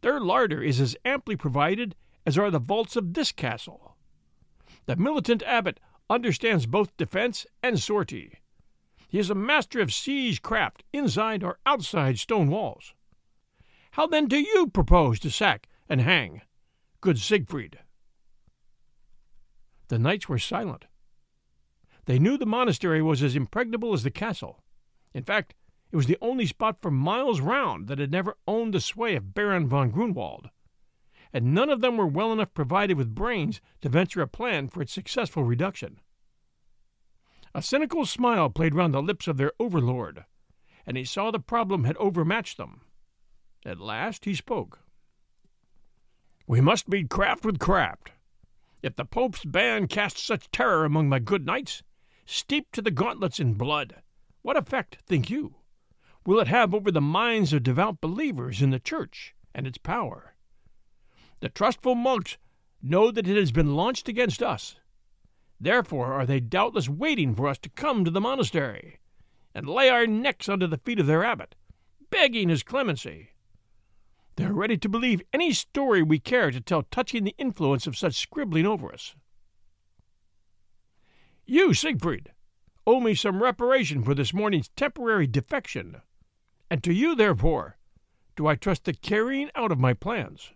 Their 0.00 0.20
larder 0.20 0.62
is 0.62 0.80
as 0.80 0.96
amply 1.04 1.36
provided 1.36 1.94
as 2.24 2.36
are 2.36 2.50
the 2.50 2.58
vaults 2.58 2.96
of 2.96 3.14
this 3.14 3.30
castle. 3.30 3.96
The 4.86 4.96
militant 4.96 5.42
abbot 5.44 5.78
understands 6.10 6.66
both 6.66 6.96
defense 6.96 7.46
and 7.62 7.80
sortie. 7.80 8.40
He 9.08 9.18
is 9.18 9.30
a 9.30 9.34
master 9.34 9.80
of 9.80 9.92
siege 9.92 10.42
craft 10.42 10.82
inside 10.92 11.44
or 11.44 11.58
outside 11.64 12.18
stone 12.18 12.50
walls. 12.50 12.94
How 13.96 14.06
then 14.06 14.26
do 14.26 14.36
you 14.36 14.66
propose 14.66 15.18
to 15.20 15.30
sack 15.30 15.70
and 15.88 16.02
hang, 16.02 16.42
good 17.00 17.18
Siegfried? 17.18 17.78
The 19.88 19.98
knights 19.98 20.28
were 20.28 20.38
silent. 20.38 20.84
They 22.04 22.18
knew 22.18 22.36
the 22.36 22.44
monastery 22.44 23.00
was 23.00 23.22
as 23.22 23.34
impregnable 23.34 23.94
as 23.94 24.02
the 24.02 24.10
castle. 24.10 24.62
In 25.14 25.22
fact, 25.22 25.54
it 25.90 25.96
was 25.96 26.04
the 26.04 26.18
only 26.20 26.44
spot 26.44 26.82
for 26.82 26.90
miles 26.90 27.40
round 27.40 27.88
that 27.88 27.98
had 27.98 28.12
never 28.12 28.36
owned 28.46 28.74
the 28.74 28.82
sway 28.82 29.16
of 29.16 29.32
Baron 29.32 29.66
von 29.66 29.90
Grunwald, 29.90 30.50
and 31.32 31.54
none 31.54 31.70
of 31.70 31.80
them 31.80 31.96
were 31.96 32.06
well 32.06 32.34
enough 32.34 32.52
provided 32.52 32.98
with 32.98 33.14
brains 33.14 33.62
to 33.80 33.88
venture 33.88 34.20
a 34.20 34.28
plan 34.28 34.68
for 34.68 34.82
its 34.82 34.92
successful 34.92 35.42
reduction. 35.42 36.00
A 37.54 37.62
cynical 37.62 38.04
smile 38.04 38.50
played 38.50 38.74
round 38.74 38.92
the 38.92 39.00
lips 39.00 39.26
of 39.26 39.38
their 39.38 39.52
overlord, 39.58 40.26
and 40.84 40.98
he 40.98 41.04
saw 41.06 41.30
the 41.30 41.40
problem 41.40 41.84
had 41.84 41.96
overmatched 41.96 42.58
them. 42.58 42.82
At 43.66 43.80
last 43.80 44.26
he 44.26 44.34
spoke. 44.36 44.78
We 46.46 46.60
must 46.60 46.88
meet 46.88 47.10
craft 47.10 47.44
with 47.44 47.58
craft. 47.58 48.12
If 48.80 48.94
the 48.94 49.04
Pope's 49.04 49.44
ban 49.44 49.88
casts 49.88 50.22
such 50.22 50.52
terror 50.52 50.84
among 50.84 51.08
my 51.08 51.18
good 51.18 51.44
knights, 51.44 51.82
steeped 52.24 52.72
to 52.74 52.82
the 52.82 52.92
gauntlets 52.92 53.40
in 53.40 53.54
blood, 53.54 53.96
what 54.42 54.56
effect, 54.56 54.98
think 55.04 55.28
you, 55.28 55.56
will 56.24 56.38
it 56.38 56.46
have 56.46 56.72
over 56.72 56.92
the 56.92 57.00
minds 57.00 57.52
of 57.52 57.64
devout 57.64 58.00
believers 58.00 58.62
in 58.62 58.70
the 58.70 58.78
Church 58.78 59.34
and 59.52 59.66
its 59.66 59.78
power? 59.78 60.36
The 61.40 61.48
trustful 61.48 61.96
monks 61.96 62.38
know 62.80 63.10
that 63.10 63.26
it 63.26 63.36
has 63.36 63.50
been 63.50 63.74
launched 63.74 64.08
against 64.08 64.44
us. 64.44 64.76
Therefore 65.58 66.12
are 66.12 66.24
they 66.24 66.38
doubtless 66.38 66.88
waiting 66.88 67.34
for 67.34 67.48
us 67.48 67.58
to 67.58 67.68
come 67.70 68.04
to 68.04 68.12
the 68.12 68.20
monastery 68.20 69.00
and 69.52 69.68
lay 69.68 69.88
our 69.88 70.06
necks 70.06 70.48
under 70.48 70.68
the 70.68 70.78
feet 70.78 71.00
of 71.00 71.06
their 71.06 71.24
abbot, 71.24 71.56
begging 72.10 72.48
his 72.48 72.62
clemency. 72.62 73.30
They 74.36 74.44
are 74.44 74.52
ready 74.52 74.76
to 74.76 74.88
believe 74.88 75.22
any 75.32 75.52
story 75.52 76.02
we 76.02 76.18
care 76.18 76.50
to 76.50 76.60
tell 76.60 76.82
touching 76.82 77.24
the 77.24 77.34
influence 77.38 77.86
of 77.86 77.96
such 77.96 78.14
scribbling 78.14 78.66
over 78.66 78.92
us. 78.92 79.14
You, 81.46 81.72
Siegfried, 81.72 82.32
owe 82.86 83.00
me 83.00 83.14
some 83.14 83.42
reparation 83.42 84.02
for 84.02 84.14
this 84.14 84.34
morning's 84.34 84.68
temporary 84.76 85.26
defection, 85.26 86.02
and 86.70 86.82
to 86.84 86.92
you, 86.92 87.14
therefore, 87.14 87.78
do 88.36 88.46
I 88.46 88.56
trust 88.56 88.84
the 88.84 88.92
carrying 88.92 89.50
out 89.54 89.72
of 89.72 89.78
my 89.78 89.94
plans. 89.94 90.52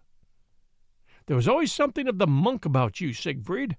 There 1.27 1.37
was 1.37 1.49
always 1.49 1.73
something 1.73 2.07
of 2.07 2.19
the 2.19 2.27
monk 2.27 2.67
about 2.67 3.01
you, 3.01 3.15
Siegfried, 3.15 3.77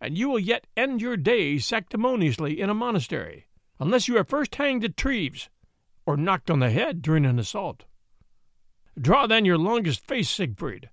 and 0.00 0.16
you 0.16 0.28
will 0.28 0.38
yet 0.38 0.66
end 0.76 1.00
your 1.00 1.16
days 1.16 1.66
sanctimoniously 1.66 2.60
in 2.60 2.70
a 2.70 2.74
monastery, 2.74 3.46
unless 3.80 4.06
you 4.06 4.16
are 4.18 4.24
first 4.24 4.54
hanged 4.54 4.84
at 4.84 4.96
Treves 4.96 5.48
or 6.04 6.16
knocked 6.16 6.50
on 6.50 6.60
the 6.60 6.70
head 6.70 7.02
during 7.02 7.26
an 7.26 7.38
assault. 7.38 7.86
Draw 8.98 9.26
then 9.26 9.44
your 9.44 9.58
longest 9.58 10.00
face, 10.06 10.30
Siegfried, 10.30 10.88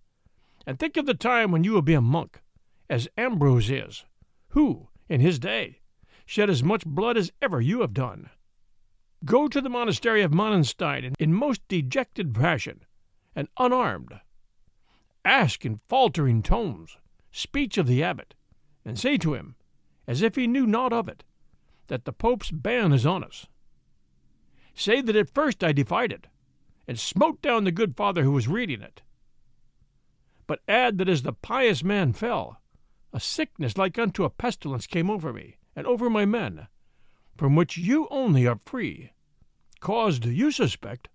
and 0.67 0.77
think 0.77 0.97
of 0.97 1.05
the 1.05 1.13
time 1.13 1.51
when 1.51 1.63
you 1.63 1.71
will 1.71 1.81
be 1.81 1.93
a 1.93 2.01
monk, 2.01 2.41
as 2.89 3.07
Ambrose 3.17 3.69
is, 3.69 4.05
who, 4.49 4.89
in 5.07 5.21
his 5.21 5.39
day, 5.39 5.79
shed 6.25 6.49
as 6.49 6.63
much 6.63 6.85
blood 6.85 7.17
as 7.17 7.31
ever 7.41 7.61
you 7.61 7.81
have 7.81 7.93
done. 7.93 8.29
Go 9.25 9.47
to 9.47 9.61
the 9.61 9.69
monastery 9.69 10.21
of 10.21 10.31
Monenstein 10.31 11.13
in 11.17 11.33
most 11.33 11.65
dejected 11.67 12.35
fashion, 12.35 12.83
and 13.35 13.47
unarmed. 13.57 14.19
Ask 15.23 15.65
in 15.65 15.79
faltering 15.87 16.43
tones 16.43 16.97
speech 17.31 17.77
of 17.77 17.87
the 17.87 18.03
abbot, 18.03 18.35
and 18.85 18.99
say 18.99 19.17
to 19.17 19.33
him, 19.33 19.55
as 20.07 20.21
if 20.21 20.35
he 20.35 20.45
knew 20.45 20.67
naught 20.67 20.93
of 20.93 21.07
it, 21.07 21.23
that 21.87 22.05
the 22.05 22.13
Pope's 22.13 22.51
ban 22.51 22.93
is 22.93 23.05
on 23.05 23.23
us. 23.23 23.47
Say 24.75 25.01
that 25.01 25.15
at 25.15 25.33
first 25.33 25.63
I 25.63 25.71
defied 25.71 26.11
it, 26.11 26.27
and 26.87 26.99
smote 26.99 27.41
down 27.41 27.63
the 27.63 27.71
good 27.71 27.95
father 27.95 28.23
who 28.23 28.31
was 28.31 28.47
reading 28.47 28.81
it. 28.81 29.01
But 30.47 30.61
add 30.67 30.97
that 30.97 31.09
as 31.09 31.21
the 31.23 31.33
pious 31.33 31.83
man 31.83 32.13
fell, 32.13 32.61
a 33.13 33.19
sickness 33.19 33.77
like 33.77 33.97
unto 33.97 34.23
a 34.23 34.29
pestilence 34.29 34.87
came 34.87 35.09
over 35.09 35.31
me, 35.31 35.57
and 35.75 35.87
over 35.87 36.09
my 36.09 36.25
men, 36.25 36.67
from 37.37 37.55
which 37.55 37.77
you 37.77 38.07
only 38.11 38.45
are 38.47 38.59
free, 38.65 39.11
caused, 39.79 40.25
you 40.25 40.51
suspect, 40.51 41.09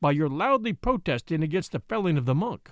by 0.00 0.10
your 0.10 0.28
loudly 0.28 0.72
protesting 0.72 1.42
against 1.42 1.72
the 1.72 1.82
felling 1.88 2.16
of 2.16 2.26
the 2.26 2.34
monk. 2.34 2.70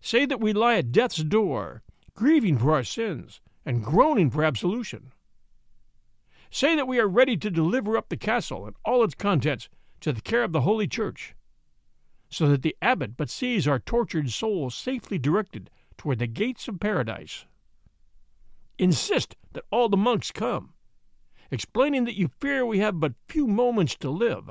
Say 0.00 0.26
that 0.26 0.40
we 0.40 0.52
lie 0.52 0.76
at 0.76 0.92
death's 0.92 1.22
door, 1.22 1.82
grieving 2.14 2.58
for 2.58 2.72
our 2.72 2.84
sins, 2.84 3.40
and 3.64 3.84
groaning 3.84 4.30
for 4.30 4.42
absolution. 4.42 5.12
Say 6.50 6.74
that 6.74 6.88
we 6.88 6.98
are 6.98 7.06
ready 7.06 7.36
to 7.36 7.50
deliver 7.50 7.96
up 7.96 8.08
the 8.08 8.16
castle 8.16 8.66
and 8.66 8.74
all 8.84 9.04
its 9.04 9.14
contents 9.14 9.68
to 10.00 10.12
the 10.12 10.20
care 10.20 10.42
of 10.42 10.52
the 10.52 10.62
Holy 10.62 10.86
Church, 10.86 11.34
so 12.28 12.48
that 12.48 12.62
the 12.62 12.76
abbot 12.80 13.16
but 13.16 13.30
sees 13.30 13.66
our 13.66 13.78
tortured 13.78 14.30
souls 14.30 14.74
safely 14.74 15.18
directed 15.18 15.70
toward 15.96 16.18
the 16.18 16.26
gates 16.26 16.68
of 16.68 16.80
paradise. 16.80 17.44
Insist 18.78 19.36
that 19.52 19.64
all 19.70 19.88
the 19.88 19.96
monks 19.96 20.30
come, 20.30 20.72
explaining 21.50 22.04
that 22.04 22.16
you 22.16 22.30
fear 22.40 22.64
we 22.64 22.78
have 22.78 23.00
but 23.00 23.14
few 23.28 23.46
moments 23.46 23.96
to 23.96 24.10
live, 24.10 24.50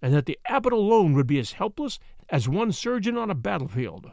and 0.00 0.14
that 0.14 0.26
the 0.26 0.38
abbot 0.46 0.72
alone 0.72 1.14
would 1.14 1.26
be 1.26 1.38
as 1.38 1.52
helpless 1.52 1.98
as 2.28 2.48
one 2.48 2.72
surgeon 2.72 3.16
on 3.16 3.30
a 3.30 3.34
battlefield. 3.34 4.10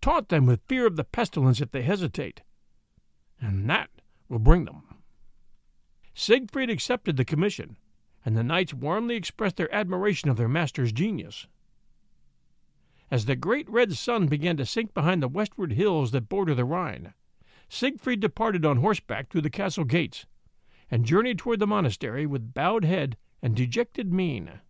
Taunt 0.00 0.30
them 0.30 0.46
with 0.46 0.66
fear 0.66 0.86
of 0.86 0.96
the 0.96 1.04
pestilence 1.04 1.60
if 1.60 1.70
they 1.70 1.82
hesitate, 1.82 2.42
and 3.40 3.68
that 3.68 3.90
will 4.28 4.38
bring 4.38 4.64
them. 4.64 4.82
Siegfried 6.14 6.70
accepted 6.70 7.16
the 7.16 7.24
commission, 7.24 7.76
and 8.24 8.36
the 8.36 8.42
knights 8.42 8.74
warmly 8.74 9.16
expressed 9.16 9.56
their 9.56 9.74
admiration 9.74 10.30
of 10.30 10.36
their 10.36 10.48
master's 10.48 10.92
genius. 10.92 11.46
As 13.10 13.26
the 13.26 13.36
great 13.36 13.68
red 13.68 13.94
sun 13.94 14.26
began 14.26 14.56
to 14.56 14.66
sink 14.66 14.94
behind 14.94 15.22
the 15.22 15.28
westward 15.28 15.72
hills 15.72 16.12
that 16.12 16.28
border 16.28 16.54
the 16.54 16.64
Rhine, 16.64 17.14
Siegfried 17.68 18.20
departed 18.20 18.66
on 18.66 18.76
horseback 18.76 19.30
through 19.30 19.40
the 19.40 19.48
castle 19.48 19.84
gates, 19.84 20.26
and 20.90 21.06
journeyed 21.06 21.38
toward 21.38 21.58
the 21.58 21.66
monastery 21.66 22.26
with 22.26 22.52
bowed 22.52 22.84
head 22.84 23.16
and 23.40 23.56
dejected 23.56 24.12
mien. 24.12 24.60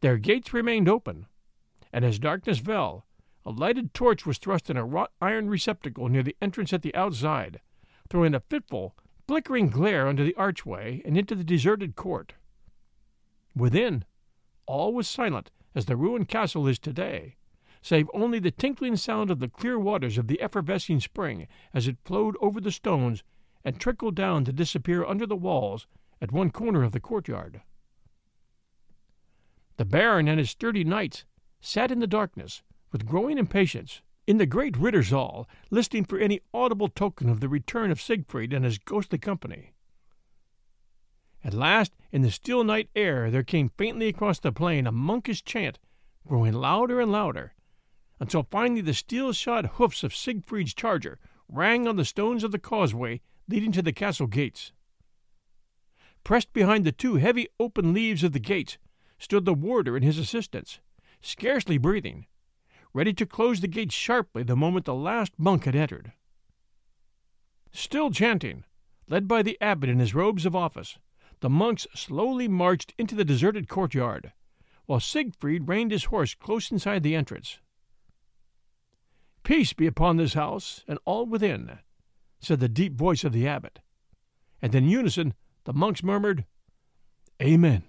Their 0.00 0.18
gates 0.18 0.52
remained 0.52 0.88
open, 0.88 1.26
and 1.92 2.04
as 2.04 2.18
darkness 2.18 2.58
fell, 2.58 3.06
a 3.44 3.50
lighted 3.50 3.94
torch 3.94 4.26
was 4.26 4.38
thrust 4.38 4.70
in 4.70 4.76
a 4.76 4.84
wrought 4.84 5.12
iron 5.20 5.48
receptacle 5.48 6.08
near 6.08 6.24
the 6.24 6.36
entrance 6.42 6.72
at 6.72 6.82
the 6.82 6.94
outside, 6.96 7.60
throwing 8.10 8.34
a 8.34 8.40
fitful, 8.40 8.96
flickering 9.32 9.70
glare 9.70 10.08
under 10.08 10.22
the 10.22 10.34
archway 10.34 11.00
and 11.06 11.16
into 11.16 11.34
the 11.34 11.42
deserted 11.42 11.96
court. 11.96 12.34
Within, 13.56 14.04
all 14.66 14.92
was 14.92 15.08
silent 15.08 15.50
as 15.74 15.86
the 15.86 15.96
ruined 15.96 16.28
castle 16.28 16.68
is 16.68 16.78
today, 16.78 17.36
save 17.80 18.10
only 18.12 18.38
the 18.38 18.50
tinkling 18.50 18.94
sound 18.94 19.30
of 19.30 19.38
the 19.38 19.48
clear 19.48 19.78
waters 19.78 20.18
of 20.18 20.26
the 20.26 20.38
effervescing 20.42 21.00
spring 21.00 21.48
as 21.72 21.88
it 21.88 21.96
flowed 22.04 22.36
over 22.42 22.60
the 22.60 22.70
stones 22.70 23.24
and 23.64 23.80
trickled 23.80 24.14
down 24.14 24.44
to 24.44 24.52
disappear 24.52 25.02
under 25.02 25.24
the 25.24 25.34
walls 25.34 25.86
at 26.20 26.30
one 26.30 26.50
corner 26.50 26.82
of 26.82 26.92
the 26.92 27.00
courtyard. 27.00 27.62
The 29.78 29.86
Baron 29.86 30.28
and 30.28 30.38
his 30.38 30.50
sturdy 30.50 30.84
knights 30.84 31.24
sat 31.58 31.90
in 31.90 32.00
the 32.00 32.06
darkness, 32.06 32.62
with 32.90 33.06
growing 33.06 33.38
impatience, 33.38 34.02
in 34.26 34.38
the 34.38 34.46
great 34.46 34.74
Rittersaal, 34.74 35.46
listening 35.70 36.04
for 36.04 36.18
any 36.18 36.40
audible 36.54 36.88
token 36.88 37.28
of 37.28 37.40
the 37.40 37.48
return 37.48 37.90
of 37.90 38.00
Siegfried 38.00 38.52
and 38.52 38.64
his 38.64 38.78
ghostly 38.78 39.18
company. 39.18 39.72
At 41.44 41.54
last, 41.54 41.92
in 42.12 42.22
the 42.22 42.30
still 42.30 42.62
night 42.62 42.88
air, 42.94 43.30
there 43.30 43.42
came 43.42 43.72
faintly 43.76 44.08
across 44.08 44.38
the 44.38 44.52
plain 44.52 44.86
a 44.86 44.92
monkish 44.92 45.44
chant, 45.44 45.78
growing 46.26 46.52
louder 46.52 47.00
and 47.00 47.10
louder, 47.10 47.54
until 48.20 48.46
finally 48.48 48.80
the 48.80 48.94
steel 48.94 49.32
shod 49.32 49.66
hoofs 49.74 50.04
of 50.04 50.14
Siegfried's 50.14 50.74
charger 50.74 51.18
rang 51.48 51.88
on 51.88 51.96
the 51.96 52.04
stones 52.04 52.44
of 52.44 52.52
the 52.52 52.58
causeway 52.58 53.20
leading 53.48 53.72
to 53.72 53.82
the 53.82 53.92
castle 53.92 54.28
gates. 54.28 54.72
Pressed 56.22 56.52
behind 56.52 56.84
the 56.84 56.92
two 56.92 57.16
heavy 57.16 57.48
open 57.58 57.92
leaves 57.92 58.22
of 58.22 58.32
the 58.32 58.38
gates 58.38 58.78
stood 59.18 59.44
the 59.44 59.54
warder 59.54 59.96
and 59.96 60.04
his 60.04 60.18
assistants, 60.18 60.78
scarcely 61.20 61.78
breathing, 61.78 62.26
ready 62.94 63.12
to 63.12 63.26
close 63.26 63.60
the 63.60 63.68
gates 63.68 63.94
sharply 63.94 64.42
the 64.42 64.56
moment 64.56 64.84
the 64.84 64.94
last 64.94 65.32
monk 65.38 65.64
had 65.64 65.74
entered. 65.74 66.12
Still 67.72 68.10
chanting, 68.10 68.64
led 69.08 69.26
by 69.26 69.42
the 69.42 69.58
abbot 69.60 69.88
in 69.88 69.98
his 69.98 70.14
robes 70.14 70.44
of 70.44 70.54
office, 70.54 70.98
the 71.40 71.48
monks 71.48 71.86
slowly 71.94 72.48
marched 72.48 72.94
into 72.98 73.14
the 73.14 73.24
deserted 73.24 73.68
courtyard, 73.68 74.32
while 74.86 75.00
Siegfried 75.00 75.68
reined 75.68 75.90
his 75.90 76.04
horse 76.04 76.34
close 76.34 76.70
inside 76.70 77.02
the 77.02 77.14
entrance. 77.14 77.58
Peace 79.42 79.72
be 79.72 79.86
upon 79.86 80.16
this 80.16 80.34
house 80.34 80.84
and 80.86 80.98
all 81.04 81.26
within, 81.26 81.78
said 82.40 82.60
the 82.60 82.68
deep 82.68 82.94
voice 82.94 83.24
of 83.24 83.32
the 83.32 83.48
abbot, 83.48 83.80
and 84.60 84.74
in 84.74 84.88
unison 84.88 85.34
the 85.64 85.72
monks 85.72 86.02
murmured, 86.02 86.44
Amen 87.40 87.82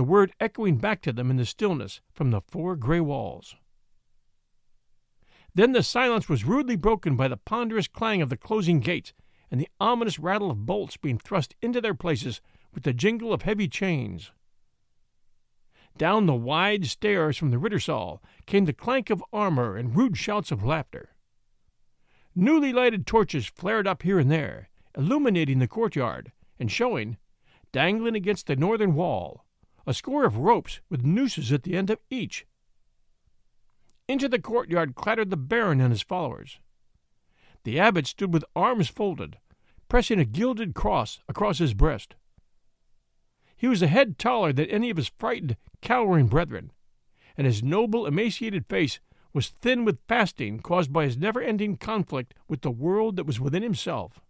the 0.00 0.04
word 0.04 0.32
echoing 0.40 0.78
back 0.78 1.02
to 1.02 1.12
them 1.12 1.30
in 1.30 1.36
the 1.36 1.44
stillness 1.44 2.00
from 2.12 2.30
the 2.30 2.40
four 2.40 2.76
gray 2.76 3.00
walls. 3.00 3.56
Then 5.54 5.72
the 5.72 5.82
silence 5.82 6.28
was 6.28 6.44
rudely 6.44 6.76
broken 6.76 7.16
by 7.16 7.28
the 7.28 7.36
ponderous 7.36 7.88
clang 7.88 8.22
of 8.22 8.28
the 8.28 8.36
closing 8.36 8.80
gates 8.80 9.12
and 9.50 9.60
the 9.60 9.68
ominous 9.80 10.18
rattle 10.18 10.50
of 10.50 10.66
bolts 10.66 10.96
being 10.96 11.18
thrust 11.18 11.54
into 11.60 11.80
their 11.80 11.94
places 11.94 12.40
with 12.72 12.84
the 12.84 12.92
jingle 12.92 13.32
of 13.32 13.42
heavy 13.42 13.68
chains. 13.68 14.30
Down 15.96 16.26
the 16.26 16.34
wide 16.34 16.86
stairs 16.86 17.36
from 17.36 17.50
the 17.50 17.58
Rittersaal 17.58 18.22
came 18.46 18.64
the 18.64 18.72
clank 18.72 19.10
of 19.10 19.24
armor 19.32 19.76
and 19.76 19.96
rude 19.96 20.16
shouts 20.16 20.52
of 20.52 20.64
laughter. 20.64 21.10
Newly 22.34 22.72
lighted 22.72 23.06
torches 23.06 23.46
flared 23.46 23.88
up 23.88 24.02
here 24.02 24.18
and 24.18 24.30
there, 24.30 24.68
illuminating 24.96 25.58
the 25.58 25.68
courtyard 25.68 26.32
and 26.58 26.70
showing, 26.70 27.16
dangling 27.72 28.14
against 28.14 28.46
the 28.46 28.56
northern 28.56 28.94
wall, 28.94 29.44
a 29.86 29.92
score 29.92 30.24
of 30.24 30.36
ropes 30.36 30.80
with 30.88 31.04
nooses 31.04 31.52
at 31.52 31.64
the 31.64 31.76
end 31.76 31.90
of 31.90 31.98
each. 32.08 32.46
Into 34.10 34.28
the 34.28 34.40
courtyard 34.40 34.96
clattered 34.96 35.30
the 35.30 35.36
Baron 35.36 35.80
and 35.80 35.92
his 35.92 36.02
followers. 36.02 36.58
The 37.62 37.78
abbot 37.78 38.08
stood 38.08 38.34
with 38.34 38.44
arms 38.56 38.88
folded, 38.88 39.38
pressing 39.88 40.18
a 40.18 40.24
gilded 40.24 40.74
cross 40.74 41.20
across 41.28 41.58
his 41.58 41.74
breast. 41.74 42.16
He 43.56 43.68
was 43.68 43.82
a 43.82 43.86
head 43.86 44.18
taller 44.18 44.52
than 44.52 44.66
any 44.66 44.90
of 44.90 44.96
his 44.96 45.12
frightened, 45.16 45.56
cowering 45.80 46.26
brethren, 46.26 46.72
and 47.36 47.46
his 47.46 47.62
noble, 47.62 48.04
emaciated 48.04 48.66
face 48.66 48.98
was 49.32 49.50
thin 49.50 49.84
with 49.84 50.00
fasting 50.08 50.58
caused 50.58 50.92
by 50.92 51.04
his 51.04 51.16
never 51.16 51.40
ending 51.40 51.76
conflict 51.76 52.34
with 52.48 52.62
the 52.62 52.72
world 52.72 53.14
that 53.14 53.26
was 53.26 53.38
within 53.38 53.62
himself. 53.62 54.20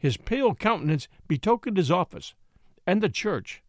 His 0.00 0.16
pale 0.16 0.52
countenance 0.52 1.06
betokened 1.28 1.76
his 1.76 1.92
office 1.92 2.34
and 2.88 3.00
the 3.00 3.08
church, 3.08 3.62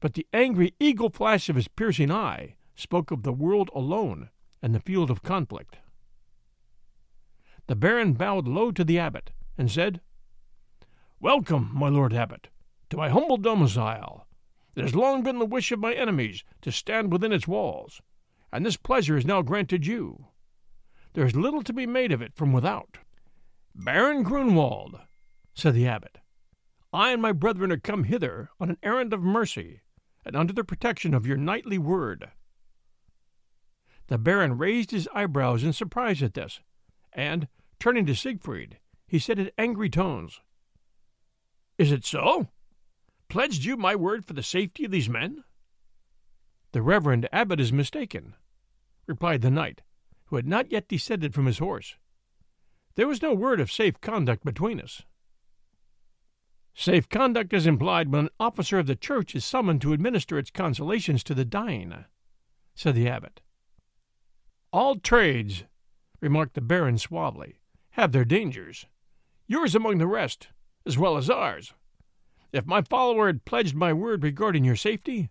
but 0.00 0.14
the 0.14 0.26
angry 0.32 0.74
eagle 0.80 1.08
flash 1.08 1.48
of 1.48 1.54
his 1.54 1.68
piercing 1.68 2.10
eye 2.10 2.55
spoke 2.76 3.10
of 3.10 3.22
the 3.22 3.32
world 3.32 3.70
alone 3.74 4.30
and 4.62 4.74
the 4.74 4.80
field 4.80 5.10
of 5.10 5.22
conflict. 5.22 5.78
The 7.66 7.74
baron 7.74 8.12
bowed 8.12 8.46
low 8.46 8.70
to 8.70 8.84
the 8.84 8.98
abbot 8.98 9.32
and 9.58 9.70
said, 9.70 10.00
Welcome, 11.18 11.70
my 11.72 11.88
lord 11.88 12.12
abbot, 12.12 12.48
to 12.90 12.96
my 12.96 13.08
humble 13.08 13.38
domicile. 13.38 14.26
It 14.76 14.82
has 14.82 14.94
long 14.94 15.22
been 15.22 15.38
the 15.38 15.46
wish 15.46 15.72
of 15.72 15.80
my 15.80 15.94
enemies 15.94 16.44
to 16.60 16.70
stand 16.70 17.10
within 17.10 17.32
its 17.32 17.48
walls, 17.48 18.02
and 18.52 18.64
this 18.64 18.76
pleasure 18.76 19.16
is 19.16 19.24
now 19.24 19.42
granted 19.42 19.86
you. 19.86 20.26
There 21.14 21.24
is 21.24 21.34
little 21.34 21.62
to 21.62 21.72
be 21.72 21.86
made 21.86 22.12
of 22.12 22.20
it 22.20 22.34
from 22.34 22.52
without. 22.52 22.98
Baron 23.74 24.22
Grunwald, 24.22 25.00
said 25.54 25.74
the 25.74 25.88
abbot, 25.88 26.18
I 26.92 27.12
and 27.12 27.22
my 27.22 27.32
brethren 27.32 27.72
are 27.72 27.78
come 27.78 28.04
hither 28.04 28.50
on 28.60 28.70
an 28.70 28.78
errand 28.82 29.12
of 29.12 29.22
mercy 29.22 29.80
and 30.24 30.36
under 30.36 30.52
the 30.52 30.64
protection 30.64 31.14
of 31.14 31.26
your 31.26 31.36
knightly 31.36 31.78
word. 31.78 32.30
The 34.08 34.18
baron 34.18 34.56
raised 34.56 34.92
his 34.92 35.08
eyebrows 35.14 35.64
in 35.64 35.72
surprise 35.72 36.22
at 36.22 36.34
this, 36.34 36.60
and, 37.12 37.48
turning 37.80 38.06
to 38.06 38.14
Siegfried, 38.14 38.78
he 39.06 39.18
said 39.18 39.38
in 39.38 39.50
angry 39.58 39.90
tones, 39.90 40.40
Is 41.78 41.90
it 41.90 42.04
so? 42.04 42.48
Pledged 43.28 43.64
you 43.64 43.76
my 43.76 43.96
word 43.96 44.24
for 44.24 44.32
the 44.32 44.42
safety 44.42 44.84
of 44.84 44.90
these 44.90 45.08
men? 45.08 45.42
The 46.72 46.82
reverend 46.82 47.28
abbot 47.32 47.58
is 47.60 47.72
mistaken, 47.72 48.34
replied 49.06 49.42
the 49.42 49.50
knight, 49.50 49.82
who 50.26 50.36
had 50.36 50.46
not 50.46 50.70
yet 50.70 50.88
descended 50.88 51.34
from 51.34 51.46
his 51.46 51.58
horse. 51.58 51.96
There 52.94 53.08
was 53.08 53.22
no 53.22 53.34
word 53.34 53.60
of 53.60 53.72
safe 53.72 54.00
conduct 54.00 54.44
between 54.44 54.80
us. 54.80 55.02
Safe 56.74 57.08
conduct 57.08 57.52
is 57.52 57.66
implied 57.66 58.12
when 58.12 58.26
an 58.26 58.30
officer 58.38 58.78
of 58.78 58.86
the 58.86 58.96
church 58.96 59.34
is 59.34 59.44
summoned 59.44 59.80
to 59.80 59.92
administer 59.92 60.38
its 60.38 60.50
consolations 60.50 61.24
to 61.24 61.34
the 61.34 61.44
dying, 61.44 62.04
said 62.74 62.94
the 62.94 63.08
abbot. 63.08 63.40
All 64.76 64.96
trades, 64.96 65.64
remarked 66.20 66.52
the 66.52 66.60
baron 66.60 66.98
suavely, 66.98 67.60
have 67.92 68.12
their 68.12 68.26
dangers, 68.26 68.84
yours 69.46 69.74
among 69.74 69.96
the 69.96 70.06
rest, 70.06 70.48
as 70.84 70.98
well 70.98 71.16
as 71.16 71.30
ours. 71.30 71.72
If 72.52 72.66
my 72.66 72.82
follower 72.82 73.28
had 73.28 73.46
pledged 73.46 73.74
my 73.74 73.94
word 73.94 74.22
regarding 74.22 74.66
your 74.66 74.76
safety, 74.76 75.30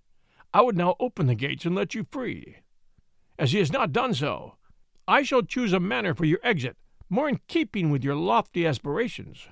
I 0.51 0.61
would 0.61 0.75
now 0.75 0.95
open 0.99 1.27
the 1.27 1.35
gates 1.35 1.63
and 1.63 1.75
let 1.75 1.93
you 1.93 2.07
free. 2.09 2.55
As 3.37 3.51
he 3.51 3.59
has 3.59 3.71
not 3.71 3.91
done 3.91 4.15
so, 4.15 4.55
I 5.07 5.21
shall 5.21 5.43
choose 5.43 5.73
a 5.73 5.79
manner 5.79 6.15
for 6.15 6.25
your 6.25 6.39
exit 6.41 6.75
more 7.07 7.29
in 7.29 7.39
keeping 7.47 7.91
with 7.91 8.03
your 8.03 8.15
lofty 8.15 8.65
aspirations. 8.65 9.47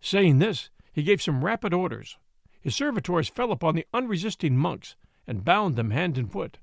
Saying 0.00 0.38
this, 0.38 0.70
he 0.92 1.02
gave 1.02 1.20
some 1.20 1.44
rapid 1.44 1.74
orders. 1.74 2.16
His 2.60 2.76
servitors 2.76 3.28
fell 3.28 3.50
upon 3.50 3.74
the 3.74 3.86
unresisting 3.92 4.56
monks 4.56 4.94
and 5.26 5.44
bound 5.44 5.74
them 5.74 5.90
hand 5.90 6.16
and 6.16 6.30
foot. 6.30 6.58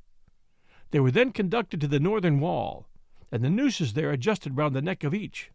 They 0.91 0.99
were 0.99 1.11
then 1.11 1.31
conducted 1.31 1.81
to 1.81 1.87
the 1.87 1.99
northern 1.99 2.39
wall, 2.39 2.87
and 3.31 3.43
the 3.43 3.49
nooses 3.49 3.93
there 3.93 4.11
adjusted 4.11 4.57
round 4.57 4.75
the 4.75 4.81
neck 4.81 5.03
of 5.03 5.13
each. 5.13 5.51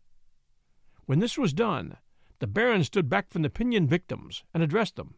When 1.07 1.19
this 1.19 1.37
was 1.37 1.53
done, 1.53 1.97
the 2.39 2.47
Baron 2.47 2.85
stood 2.85 3.09
back 3.09 3.31
from 3.31 3.43
the 3.43 3.51
pinioned 3.51 3.91
victims 3.91 4.45
and 4.53 4.63
addressed 4.63 4.97
them. 4.97 5.15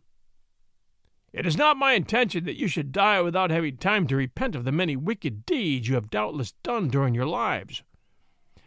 It 1.33 1.45
is 1.45 1.57
not 1.57 1.77
my 1.77 1.93
intention 1.93 2.45
that 2.45 2.59
you 2.59 2.67
should 2.67 2.93
die 2.93 3.21
without 3.21 3.51
having 3.51 3.77
time 3.77 4.07
to 4.07 4.17
repent 4.17 4.55
of 4.55 4.65
the 4.65 4.73
many 4.73 4.97
wicked 4.97 5.45
deeds 5.45 5.89
you 5.89 5.95
have 5.95 6.09
doubtless 6.09 6.53
done 6.63 6.89
during 6.89 7.15
your 7.15 7.27
lives. 7.27 7.83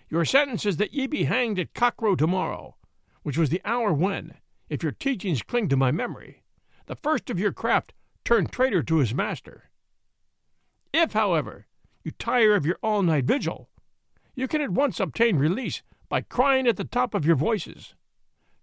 Your 0.09 0.25
sentence 0.25 0.65
is 0.65 0.77
that 0.77 0.93
ye 0.93 1.07
be 1.07 1.23
hanged 1.23 1.57
at 1.57 1.73
cockcrow 1.73 2.17
tomorrow, 2.17 2.75
which 3.23 3.37
was 3.37 3.49
the 3.49 3.61
hour 3.65 3.91
when, 3.91 4.35
if 4.69 4.83
your 4.83 4.91
teachings 4.91 5.41
cling 5.41 5.67
to 5.69 5.77
my 5.77 5.91
memory, 5.91 6.43
the 6.85 6.95
first 6.95 7.29
of 7.29 7.39
your 7.39 7.51
craft 7.51 7.93
turned 8.23 8.51
traitor 8.51 8.83
to 8.83 8.97
his 8.97 9.13
master. 9.13 9.68
If, 10.93 11.13
however, 11.13 11.67
you 12.03 12.11
tire 12.11 12.55
of 12.55 12.65
your 12.65 12.77
all 12.81 13.01
night 13.01 13.25
vigil, 13.25 13.69
you 14.35 14.47
can 14.47 14.61
at 14.61 14.71
once 14.71 14.99
obtain 14.99 15.37
release 15.37 15.83
by 16.07 16.21
crying 16.21 16.67
at 16.67 16.77
the 16.77 16.83
top 16.83 17.13
of 17.13 17.25
your 17.25 17.35
voices, 17.35 17.93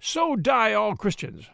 So 0.00 0.36
die 0.36 0.72
all 0.72 0.96
Christians! 0.96 1.48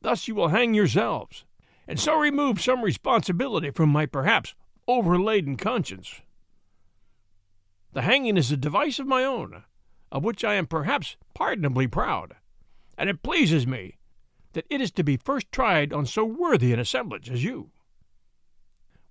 Thus 0.00 0.26
you 0.26 0.34
will 0.34 0.48
hang 0.48 0.72
yourselves, 0.72 1.44
and 1.86 2.00
so 2.00 2.18
remove 2.18 2.60
some 2.60 2.82
responsibility 2.82 3.70
from 3.70 3.90
my 3.90 4.06
perhaps 4.06 4.54
overladen 4.88 5.56
conscience. 5.56 6.22
The 7.92 8.02
hanging 8.02 8.36
is 8.36 8.50
a 8.50 8.56
device 8.56 8.98
of 8.98 9.06
my 9.06 9.24
own, 9.24 9.64
of 10.10 10.24
which 10.24 10.44
I 10.44 10.54
am 10.54 10.66
perhaps 10.66 11.16
pardonably 11.34 11.86
proud, 11.86 12.36
and 12.96 13.10
it 13.10 13.22
pleases 13.22 13.66
me 13.66 13.98
that 14.52 14.66
it 14.70 14.80
is 14.80 14.90
to 14.92 15.04
be 15.04 15.16
first 15.16 15.52
tried 15.52 15.92
on 15.92 16.06
so 16.06 16.24
worthy 16.24 16.72
an 16.72 16.78
assemblage 16.78 17.30
as 17.30 17.44
you. 17.44 17.70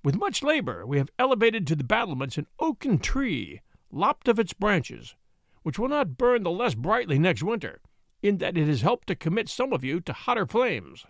With 0.03 0.15
much 0.15 0.43
labor 0.43 0.85
we 0.85 0.97
have 0.97 1.09
elevated 1.19 1.67
to 1.67 1.75
the 1.75 1.83
battlements 1.83 2.37
an 2.37 2.47
oaken 2.57 2.99
tree, 2.99 3.61
lopped 3.91 4.27
of 4.27 4.39
its 4.39 4.53
branches, 4.53 5.15
which 5.63 5.77
will 5.77 5.89
not 5.89 6.17
burn 6.17 6.43
the 6.43 6.51
less 6.51 6.73
brightly 6.73 7.19
next 7.19 7.43
winter, 7.43 7.81
in 8.21 8.37
that 8.37 8.57
it 8.57 8.67
has 8.67 8.81
helped 8.81 9.07
to 9.07 9.15
commit 9.15 9.49
some 9.49 9.73
of 9.73 9.83
you 9.83 9.99
to 10.01 10.13
hotter 10.13 10.45
flames, 10.45 11.05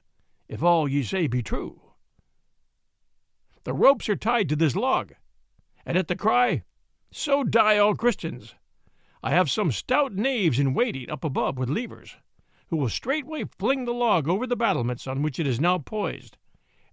if 0.47 0.63
all 0.63 0.87
ye 0.87 1.03
say 1.03 1.27
be 1.27 1.43
true. 1.43 1.93
The 3.63 3.73
ropes 3.73 4.09
are 4.09 4.15
tied 4.15 4.49
to 4.49 4.55
this 4.55 4.75
log, 4.75 5.13
and 5.85 5.97
at 5.97 6.07
the 6.07 6.15
cry, 6.15 6.63
So 7.11 7.43
die 7.43 7.77
all 7.77 7.93
Christians, 7.93 8.55
I 9.21 9.31
have 9.31 9.51
some 9.51 9.71
stout 9.71 10.13
knaves 10.13 10.59
in 10.59 10.73
waiting 10.73 11.11
up 11.11 11.23
above 11.23 11.57
with 11.57 11.69
levers, 11.69 12.15
who 12.69 12.77
will 12.77 12.89
straightway 12.89 13.43
fling 13.43 13.85
the 13.85 13.93
log 13.93 14.27
over 14.27 14.47
the 14.47 14.55
battlements 14.55 15.05
on 15.05 15.21
which 15.21 15.39
it 15.39 15.45
is 15.45 15.59
now 15.59 15.77
poised, 15.77 16.37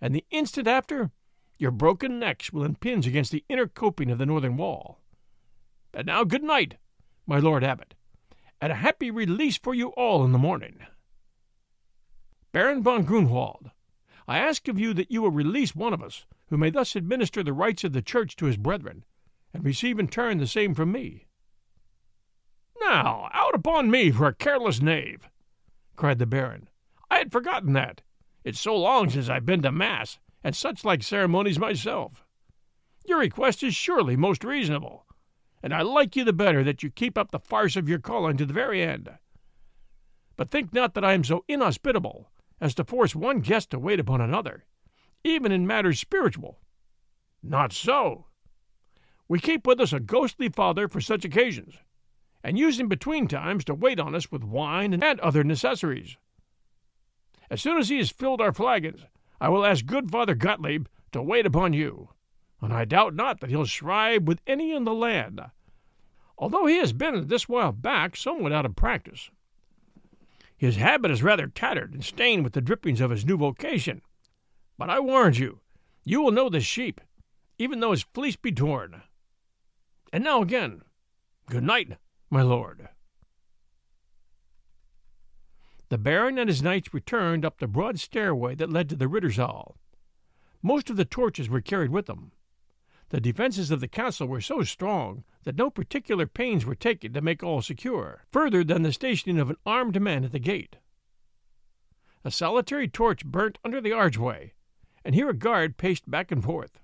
and 0.00 0.14
the 0.14 0.24
instant 0.30 0.66
after 0.66 1.11
your 1.59 1.71
broken 1.71 2.19
necks 2.19 2.53
will 2.53 2.64
impinge 2.64 3.07
against 3.07 3.33
the 3.33 3.45
inner 3.49 3.66
coping 3.66 4.11
of 4.11 4.19
the 4.19 4.27
northern 4.27 4.57
wall. 4.57 5.01
And 5.95 6.07
now 6.07 6.25
good 6.25 6.42
night, 6.42 6.77
my 7.27 7.38
lord 7.38 7.64
abbot, 7.64 7.95
and 8.61 8.73
a 8.73 8.77
happy 8.77 9.11
release 9.11 9.57
for 9.57 9.75
you 9.75 9.88
all 9.90 10.25
in 10.25 10.33
the 10.33 10.38
morning. 10.38 10.81
Baron 12.53 12.83
von 12.83 13.05
Grunwald, 13.05 13.71
I 14.29 14.38
ask 14.38 14.66
of 14.69 14.79
you 14.79 14.92
that 14.95 15.11
you 15.11 15.23
will 15.23 15.31
release 15.31 15.75
one 15.75 15.92
of 15.92 16.03
us, 16.03 16.27
who 16.49 16.57
may 16.57 16.71
thus 16.71 16.97
administer 16.97 17.42
the 17.42 17.53
rites 17.53 17.85
of 17.85 17.92
the 17.92 18.03
Church 18.03 18.37
to 18.37 18.47
his 18.47 18.57
brethren, 18.57 19.05
and 19.55 19.64
receive 19.64 19.99
in 19.99 20.09
turn 20.09 20.38
the 20.38 20.47
same 20.47 20.75
from 20.75 20.92
me. 20.92 21.27
Now, 22.81 23.31
out 23.33 23.55
upon 23.55 23.90
me 23.90 24.11
for 24.11 24.27
a 24.27 24.35
careless 24.35 24.81
knave! 24.81 25.29
cried 25.97 26.19
the 26.19 26.27
Baron. 26.27 26.69
I 27.11 27.19
had 27.19 27.33
forgotten 27.33 27.73
that. 27.73 28.03
It's 28.45 28.61
so 28.61 28.77
long 28.77 29.11
since 29.11 29.29
I've 29.29 29.47
been 29.47 29.62
to 29.62 29.73
Mass, 29.73 30.19
and 30.46 30.54
such 30.54 30.85
like 30.85 31.02
ceremonies 31.02 31.59
myself. 31.59 32.24
Your 33.04 33.18
request 33.18 33.64
is 33.64 33.74
surely 33.74 34.14
most 34.14 34.44
reasonable, 34.44 35.04
and 35.61 35.74
I 35.74 35.82
like 35.82 36.14
you 36.14 36.22
the 36.22 36.32
better 36.32 36.62
that 36.62 36.85
you 36.85 36.88
keep 36.88 37.18
up 37.18 37.32
the 37.32 37.40
farce 37.40 37.74
of 37.74 37.88
your 37.88 37.98
calling 37.98 38.37
to 38.37 38.46
the 38.46 38.52
very 38.52 38.80
end. 38.80 39.11
But 40.37 40.48
think 40.48 40.72
not 40.72 40.94
that 40.94 41.04
I 41.04 41.14
am 41.14 41.24
so 41.24 41.44
inhospitable 41.48 42.30
as 42.61 42.76
to 42.76 42.85
force 42.85 43.12
one 43.12 43.40
guest 43.40 43.70
to 43.70 43.80
wait 43.80 43.98
upon 43.98 44.20
another, 44.20 44.66
even 45.24 45.50
in 45.50 45.66
matters 45.66 45.98
spiritual. 45.98 46.61
Not 47.42 47.72
so. 47.72 48.26
We 49.26 49.40
keep 49.40 49.66
with 49.66 49.80
us 49.80 49.92
a 49.92 49.98
ghostly 49.98 50.48
father 50.48 50.87
for 50.87 51.00
such 51.00 51.24
occasions, 51.24 51.74
and 52.44 52.56
use 52.56 52.78
him 52.78 52.87
between 52.87 53.26
times 53.26 53.64
to 53.64 53.74
wait 53.74 53.98
on 53.98 54.14
us 54.14 54.30
with 54.30 54.44
wine 54.44 54.92
and 54.92 55.02
other 55.02 55.42
necessaries. 55.42 56.16
As 57.50 57.61
soon 57.61 57.78
as 57.78 57.88
he 57.88 57.96
has 57.96 58.11
filled 58.11 58.40
our 58.40 58.52
flagons, 58.52 59.06
I 59.40 59.49
will 59.49 59.64
ask 59.64 59.85
good 59.85 60.11
Father 60.11 60.35
Gottlieb 60.35 60.87
to 61.12 61.22
wait 61.22 61.46
upon 61.46 61.72
you, 61.72 62.11
and 62.61 62.72
I 62.72 62.85
doubt 62.85 63.14
not 63.14 63.40
that 63.40 63.51
he'll 63.51 63.66
shrive 63.66 64.22
with 64.25 64.40
any 64.46 64.72
in 64.72 64.85
the 64.85 64.94
land 64.94 65.40
although 66.38 66.66
he 66.66 66.77
has 66.77 66.92
been 66.92 67.29
this 67.29 67.49
while 67.49 67.72
back 67.72 68.16
somewhat 68.16 68.53
out 68.53 68.66
of 68.66 68.77
practice. 68.77 69.31
His 70.57 70.77
habit 70.77 71.11
is 71.11 71.22
rather 71.22 71.46
tattered 71.46 71.92
and 71.92 72.05
stained 72.05 72.44
with 72.44 72.53
the 72.53 72.61
drippings 72.61 73.01
of 73.01 73.11
his 73.11 73.25
new 73.25 73.37
vocation. 73.37 74.03
But 74.79 74.90
I 74.90 75.01
warrant 75.01 75.38
you, 75.38 75.61
you 76.05 76.20
will 76.20 76.31
know 76.31 76.49
this 76.49 76.64
sheep, 76.64 77.01
even 77.59 77.81
though 77.81 77.90
his 77.90 78.07
fleece 78.14 78.37
be 78.37 78.53
torn. 78.53 79.03
And 80.12 80.25
now 80.25 80.42
again, 80.42 80.83
good 81.49 81.64
night, 81.64 81.99
my 82.31 82.42
lord. 82.42 82.88
The 85.88 85.99
Baron 85.99 86.38
and 86.38 86.49
his 86.49 86.62
knights 86.62 86.92
returned 86.92 87.44
up 87.44 87.59
the 87.59 87.68
broad 87.68 88.01
stairway 88.01 88.55
that 88.57 88.70
led 88.70 88.88
to 88.88 88.96
the 88.96 89.07
Rittersaal. 89.07 89.77
Most 90.62 90.90
of 90.90 90.96
the 90.96 91.05
torches 91.05 91.49
were 91.49 91.61
carried 91.61 91.90
with 91.90 92.07
them, 92.07 92.33
the 93.11 93.20
defenses 93.20 93.70
of 93.70 93.81
the 93.81 93.88
castle 93.88 94.27
were 94.27 94.40
so 94.40 94.62
strong 94.64 95.22
that 95.44 95.57
no 95.57 95.70
particular 95.70 96.27
pains 96.27 96.66
were 96.66 96.75
taken 96.75 97.12
to 97.12 97.20
make 97.20 97.42
all 97.42 97.62
secure, 97.62 98.25
further 98.33 98.64
than 98.64 98.83
the 98.83 98.92
stationing 98.92 99.38
of 99.38 99.49
an 99.49 99.57
armed 99.64 100.01
man 100.01 100.25
at 100.25 100.33
the 100.33 100.40
gate. 100.40 100.77
A 102.25 102.33
solitary 102.33 102.88
torch 102.88 103.25
burnt 103.25 103.59
under 103.64 103.81
the 103.81 103.92
archway, 103.92 104.55
and 105.05 105.14
here 105.14 105.29
a 105.29 105.35
guard 105.35 105.77
paced 105.77 106.11
back 106.11 106.33
and 106.33 106.42
forth. 106.42 106.81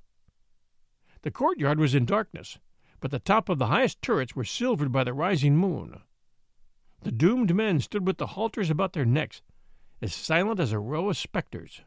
The 1.22 1.32
courtyard 1.32 1.80
was 1.80 1.94
in 1.94 2.04
darkness, 2.04 2.58
but 3.00 3.10
the 3.10 3.18
top 3.18 3.48
of 3.48 3.58
the 3.58 3.66
highest 3.66 4.00
turrets 4.00 4.36
were 4.36 4.44
silvered 4.44 4.92
by 4.92 5.02
the 5.02 5.12
rising 5.12 5.56
moon. 5.56 6.02
The 7.02 7.12
doomed 7.12 7.54
men 7.54 7.80
stood 7.80 8.06
with 8.06 8.18
the 8.18 8.28
halters 8.28 8.70
about 8.70 8.92
their 8.92 9.04
necks, 9.04 9.42
as 10.00 10.14
silent 10.14 10.60
as 10.60 10.72
a 10.72 10.78
row 10.78 11.10
of 11.10 11.16
spectres. 11.16 11.82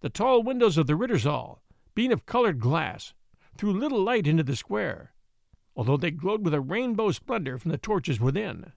The 0.00 0.10
tall 0.10 0.42
windows 0.42 0.76
of 0.76 0.86
the 0.86 0.94
Rittersaal 0.94 1.60
being 1.94 2.12
of 2.12 2.26
colored 2.26 2.58
glass, 2.58 3.14
threw 3.56 3.72
little 3.72 4.02
light 4.02 4.26
into 4.26 4.42
the 4.42 4.56
square, 4.56 5.12
although 5.76 5.96
they 5.96 6.10
glowed 6.10 6.44
with 6.44 6.54
a 6.54 6.60
rainbow 6.60 7.10
splendor 7.10 7.58
from 7.58 7.70
the 7.70 7.78
torches 7.78 8.20
within. 8.20 8.72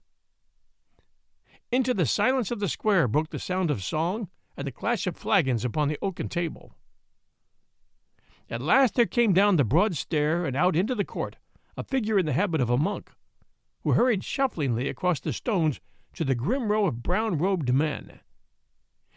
Into 1.72 1.94
the 1.94 2.06
silence 2.06 2.50
of 2.50 2.60
the 2.60 2.68
square 2.68 3.08
broke 3.08 3.30
the 3.30 3.38
sound 3.38 3.70
of 3.70 3.82
song 3.82 4.28
and 4.56 4.66
the 4.66 4.72
clash 4.72 5.06
of 5.06 5.16
flagons 5.16 5.64
upon 5.64 5.88
the 5.88 5.98
oaken 6.00 6.28
table. 6.28 6.74
At 8.48 8.62
last 8.62 8.94
there 8.94 9.06
came 9.06 9.32
down 9.32 9.56
the 9.56 9.64
broad 9.64 9.96
stair 9.96 10.44
and 10.44 10.56
out 10.56 10.76
into 10.76 10.94
the 10.94 11.04
court 11.04 11.36
a 11.76 11.82
figure 11.82 12.18
in 12.18 12.26
the 12.26 12.32
habit 12.32 12.60
of 12.60 12.70
a 12.70 12.78
monk, 12.78 13.12
who 13.86 13.92
hurried 13.92 14.24
shufflingly 14.24 14.88
across 14.88 15.20
the 15.20 15.32
stones 15.32 15.80
to 16.12 16.24
the 16.24 16.34
grim 16.34 16.72
row 16.72 16.86
of 16.86 17.04
brown 17.04 17.38
robed 17.38 17.72
men. 17.72 18.18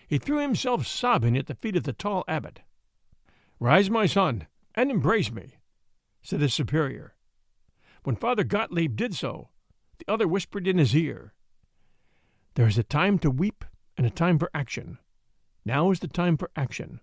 He 0.07 0.19
threw 0.19 0.37
himself 0.37 0.85
sobbing 0.85 1.35
at 1.35 1.47
the 1.47 1.55
feet 1.55 1.75
of 1.75 1.85
the 1.85 1.91
tall 1.91 2.23
abbot. 2.27 2.59
Rise, 3.59 3.89
my 3.89 4.05
son, 4.05 4.45
and 4.75 4.91
embrace 4.91 5.31
me, 5.31 5.55
said 6.21 6.41
his 6.41 6.53
superior. 6.53 7.15
When 8.03 8.15
Father 8.15 8.43
Gottlieb 8.43 8.95
did 8.95 9.15
so, 9.15 9.49
the 9.97 10.05
other 10.07 10.27
whispered 10.27 10.67
in 10.67 10.77
his 10.77 10.95
ear, 10.95 11.33
There 12.53 12.67
is 12.67 12.77
a 12.77 12.83
time 12.83 13.17
to 13.19 13.31
weep 13.31 13.65
and 13.97 14.05
a 14.05 14.11
time 14.11 14.37
for 14.37 14.51
action. 14.53 14.99
Now 15.65 15.89
is 15.89 15.99
the 15.99 16.07
time 16.07 16.37
for 16.37 16.51
action. 16.55 16.99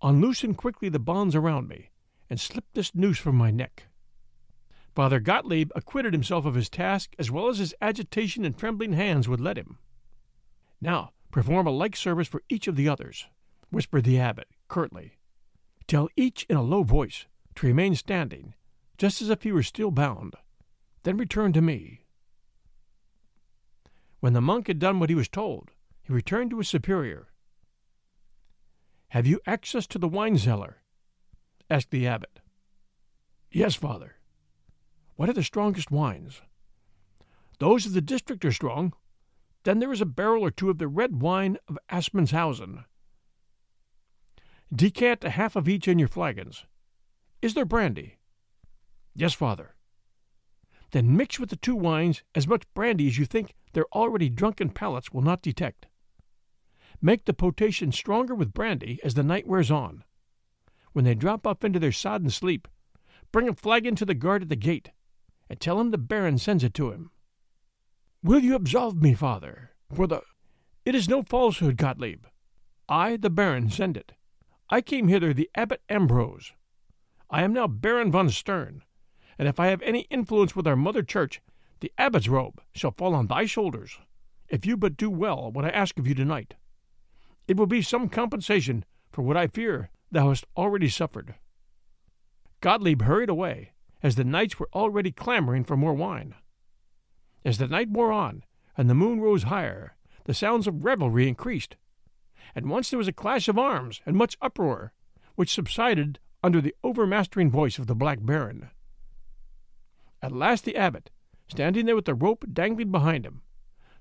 Unloosen 0.00 0.54
quickly 0.54 0.90
the 0.90 1.00
bonds 1.00 1.34
around 1.34 1.66
me, 1.66 1.90
and 2.30 2.38
slip 2.38 2.66
this 2.72 2.94
noose 2.94 3.18
from 3.18 3.34
my 3.34 3.50
neck. 3.50 3.88
Father 4.94 5.18
Gottlieb 5.18 5.72
acquitted 5.74 6.12
himself 6.12 6.44
of 6.44 6.54
his 6.54 6.70
task 6.70 7.14
as 7.18 7.30
well 7.30 7.48
as 7.48 7.58
his 7.58 7.74
agitation 7.80 8.44
and 8.44 8.56
trembling 8.56 8.92
hands 8.92 9.28
would 9.28 9.40
let 9.40 9.58
him. 9.58 9.78
Now 10.80 11.10
perform 11.32 11.66
a 11.66 11.70
like 11.70 11.96
service 11.96 12.28
for 12.28 12.42
each 12.48 12.68
of 12.68 12.76
the 12.76 12.88
others, 12.88 13.26
whispered 13.70 14.04
the 14.04 14.20
abbot 14.20 14.46
curtly. 14.68 15.18
Tell 15.88 16.08
each 16.16 16.46
in 16.48 16.56
a 16.56 16.62
low 16.62 16.84
voice 16.84 17.26
to 17.56 17.66
remain 17.66 17.96
standing, 17.96 18.54
just 18.96 19.20
as 19.20 19.30
if 19.30 19.42
he 19.42 19.50
were 19.50 19.64
still 19.64 19.90
bound. 19.90 20.34
Then 21.02 21.16
return 21.16 21.52
to 21.54 21.60
me. 21.60 22.04
When 24.20 24.32
the 24.32 24.40
monk 24.40 24.68
had 24.68 24.78
done 24.78 25.00
what 25.00 25.10
he 25.10 25.16
was 25.16 25.28
told, 25.28 25.72
he 26.02 26.12
returned 26.12 26.50
to 26.50 26.58
his 26.58 26.68
superior. 26.68 27.28
Have 29.08 29.26
you 29.26 29.40
access 29.46 29.86
to 29.88 29.98
the 29.98 30.08
wine 30.08 30.38
cellar? 30.38 30.78
asked 31.68 31.90
the 31.90 32.06
abbot. 32.06 32.40
Yes, 33.50 33.74
father. 33.74 34.16
What 35.16 35.28
are 35.28 35.34
the 35.34 35.42
strongest 35.42 35.90
wines? 35.90 36.42
Those 37.60 37.86
of 37.86 37.92
the 37.92 38.00
district 38.00 38.44
are 38.44 38.52
strong. 38.52 38.94
Then 39.62 39.78
there 39.78 39.92
is 39.92 40.00
a 40.00 40.06
barrel 40.06 40.44
or 40.44 40.50
two 40.50 40.70
of 40.70 40.78
the 40.78 40.88
red 40.88 41.22
wine 41.22 41.56
of 41.68 41.78
Assmannshausen. 41.90 42.84
Decant 44.74 45.24
a 45.24 45.30
half 45.30 45.54
of 45.54 45.68
each 45.68 45.86
in 45.86 45.98
your 45.98 46.08
flagons. 46.08 46.66
Is 47.40 47.54
there 47.54 47.64
brandy? 47.64 48.18
Yes, 49.14 49.34
father. 49.34 49.76
Then 50.90 51.16
mix 51.16 51.38
with 51.38 51.50
the 51.50 51.56
two 51.56 51.76
wines 51.76 52.22
as 52.34 52.48
much 52.48 52.72
brandy 52.74 53.06
as 53.06 53.18
you 53.18 53.24
think 53.24 53.54
their 53.72 53.86
already 53.92 54.28
drunken 54.28 54.70
palates 54.70 55.12
will 55.12 55.22
not 55.22 55.42
detect. 55.42 55.86
Make 57.00 57.24
the 57.24 57.34
potation 57.34 57.92
stronger 57.92 58.34
with 58.34 58.54
brandy 58.54 58.98
as 59.04 59.14
the 59.14 59.22
night 59.22 59.46
wears 59.46 59.70
on. 59.70 60.04
When 60.92 61.04
they 61.04 61.14
drop 61.14 61.46
off 61.46 61.64
into 61.64 61.78
their 61.78 61.92
sodden 61.92 62.30
sleep, 62.30 62.66
bring 63.32 63.48
a 63.48 63.54
flagon 63.54 63.94
to 63.96 64.04
the 64.04 64.14
guard 64.14 64.42
at 64.42 64.48
the 64.48 64.56
gate, 64.56 64.90
and 65.54 65.60
tell 65.60 65.78
him 65.78 65.92
the 65.92 65.98
Baron 65.98 66.36
sends 66.36 66.64
it 66.64 66.74
to 66.74 66.90
him. 66.90 67.12
Will 68.24 68.40
you 68.40 68.56
absolve 68.56 69.00
me, 69.00 69.14
father, 69.14 69.70
for 69.94 70.08
the... 70.08 70.22
It 70.84 70.96
is 70.96 71.08
no 71.08 71.22
falsehood, 71.22 71.76
Gottlieb. 71.76 72.24
I, 72.88 73.16
the 73.16 73.30
Baron, 73.30 73.70
send 73.70 73.96
it. 73.96 74.14
I 74.68 74.80
came 74.80 75.06
hither 75.06 75.32
the 75.32 75.48
Abbot 75.54 75.80
Ambrose. 75.88 76.54
I 77.30 77.44
am 77.44 77.52
now 77.52 77.68
Baron 77.68 78.10
von 78.10 78.30
Stern, 78.30 78.82
and 79.38 79.46
if 79.46 79.60
I 79.60 79.68
have 79.68 79.80
any 79.82 80.08
influence 80.10 80.56
with 80.56 80.66
our 80.66 80.74
mother 80.74 81.04
church, 81.04 81.40
the 81.78 81.92
abbot's 81.98 82.28
robe 82.28 82.60
shall 82.72 82.90
fall 82.90 83.14
on 83.14 83.28
thy 83.28 83.46
shoulders, 83.46 84.00
if 84.48 84.66
you 84.66 84.76
but 84.76 84.96
do 84.96 85.08
well 85.08 85.52
what 85.52 85.64
I 85.64 85.68
ask 85.68 86.00
of 86.00 86.08
you 86.08 86.16
tonight. 86.16 86.54
It 87.46 87.56
will 87.56 87.68
be 87.68 87.80
some 87.80 88.08
compensation 88.08 88.84
for 89.12 89.22
what 89.22 89.36
I 89.36 89.46
fear 89.46 89.90
thou 90.10 90.30
hast 90.30 90.46
already 90.56 90.88
suffered. 90.88 91.36
Gottlieb 92.60 93.02
hurried 93.02 93.28
away, 93.28 93.73
as 94.04 94.16
the 94.16 94.22
knights 94.22 94.60
were 94.60 94.68
already 94.74 95.10
clamoring 95.10 95.64
for 95.64 95.78
more 95.78 95.94
wine. 95.94 96.34
As 97.42 97.56
the 97.56 97.66
night 97.66 97.88
wore 97.88 98.12
on, 98.12 98.44
and 98.76 98.88
the 98.88 98.94
moon 98.94 99.18
rose 99.18 99.44
higher, 99.44 99.96
the 100.24 100.34
sounds 100.34 100.66
of 100.66 100.84
revelry 100.84 101.26
increased. 101.26 101.76
At 102.54 102.66
once 102.66 102.90
there 102.90 102.98
was 102.98 103.08
a 103.08 103.14
clash 103.14 103.48
of 103.48 103.58
arms 103.58 104.02
and 104.04 104.14
much 104.14 104.36
uproar, 104.42 104.92
which 105.36 105.52
subsided 105.52 106.18
under 106.42 106.60
the 106.60 106.74
overmastering 106.84 107.50
voice 107.50 107.78
of 107.78 107.86
the 107.86 107.94
Black 107.94 108.18
Baron. 108.20 108.68
At 110.20 110.32
last 110.32 110.66
the 110.66 110.76
abbot, 110.76 111.08
standing 111.48 111.86
there 111.86 111.96
with 111.96 112.04
the 112.04 112.14
rope 112.14 112.44
dangling 112.52 112.92
behind 112.92 113.24
him, 113.24 113.40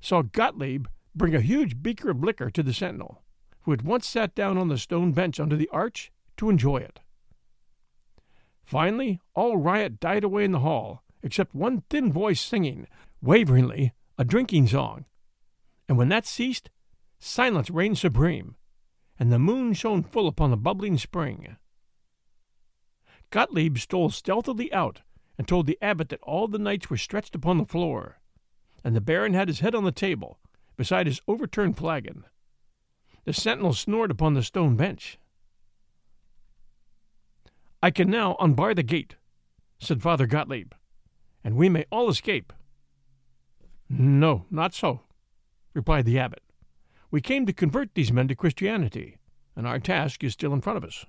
saw 0.01 0.21
Gottlieb 0.21 0.87
bring 1.15 1.33
a 1.33 1.41
huge 1.41 1.81
beaker 1.81 2.11
of 2.11 2.21
liquor 2.21 2.49
to 2.49 2.61
the 2.61 2.73
sentinel, 2.73 3.23
who 3.61 3.71
at 3.71 3.83
once 3.83 4.05
sat 4.05 4.35
down 4.35 4.57
on 4.57 4.67
the 4.67 4.77
stone 4.77 5.13
bench 5.13 5.39
under 5.39 5.55
the 5.55 5.69
arch 5.69 6.11
to 6.35 6.49
enjoy 6.49 6.77
it. 6.77 6.99
Finally, 8.63 9.19
all 9.33 9.57
riot 9.57 9.99
died 9.99 10.23
away 10.23 10.43
in 10.45 10.51
the 10.51 10.59
hall, 10.59 11.03
except 11.21 11.53
one 11.53 11.83
thin 11.89 12.11
voice 12.11 12.41
singing, 12.41 12.87
waveringly, 13.21 13.93
a 14.17 14.23
drinking 14.23 14.67
song. 14.67 15.05
And 15.87 15.97
when 15.97 16.09
that 16.09 16.25
ceased, 16.25 16.69
silence 17.19 17.69
reigned 17.69 17.97
supreme, 17.97 18.55
and 19.19 19.31
the 19.31 19.39
moon 19.39 19.73
shone 19.73 20.03
full 20.03 20.27
upon 20.27 20.51
the 20.51 20.57
bubbling 20.57 20.97
spring. 20.97 21.57
Gottlieb 23.29 23.77
stole 23.77 24.09
stealthily 24.09 24.71
out 24.71 25.01
and 25.37 25.47
told 25.47 25.65
the 25.65 25.79
abbot 25.81 26.09
that 26.09 26.21
all 26.21 26.47
the 26.47 26.59
knights 26.59 26.89
were 26.89 26.97
stretched 26.97 27.35
upon 27.35 27.57
the 27.57 27.65
floor, 27.65 28.19
and 28.83 28.95
the 28.95 29.01
baron 29.01 29.33
had 29.33 29.47
his 29.47 29.61
head 29.61 29.73
on 29.73 29.83
the 29.83 29.91
table, 29.91 30.39
beside 30.77 31.07
his 31.07 31.21
overturned 31.27 31.77
flagon. 31.77 32.25
The 33.25 33.33
sentinel 33.33 33.73
snored 33.73 34.11
upon 34.11 34.33
the 34.33 34.43
stone 34.43 34.75
bench. 34.75 35.17
I 37.83 37.91
can 37.91 38.09
now 38.09 38.37
unbar 38.39 38.73
the 38.73 38.81
gate, 38.81 39.17
said 39.77 40.01
Father 40.01 40.25
Gottlieb, 40.25 40.71
and 41.43 41.57
we 41.57 41.67
may 41.67 41.83
all 41.91 42.07
escape. 42.07 42.53
No, 43.89 44.45
not 44.49 44.73
so, 44.73 45.01
replied 45.73 46.05
the 46.05 46.17
abbot. 46.17 46.41
We 47.11 47.19
came 47.19 47.45
to 47.45 47.51
convert 47.51 47.93
these 47.93 48.13
men 48.13 48.29
to 48.29 48.35
Christianity, 48.35 49.17
and 49.53 49.67
our 49.67 49.79
task 49.79 50.23
is 50.23 50.31
still 50.31 50.53
in 50.53 50.61
front 50.61 50.77
of 50.77 50.85
us. 50.85 51.05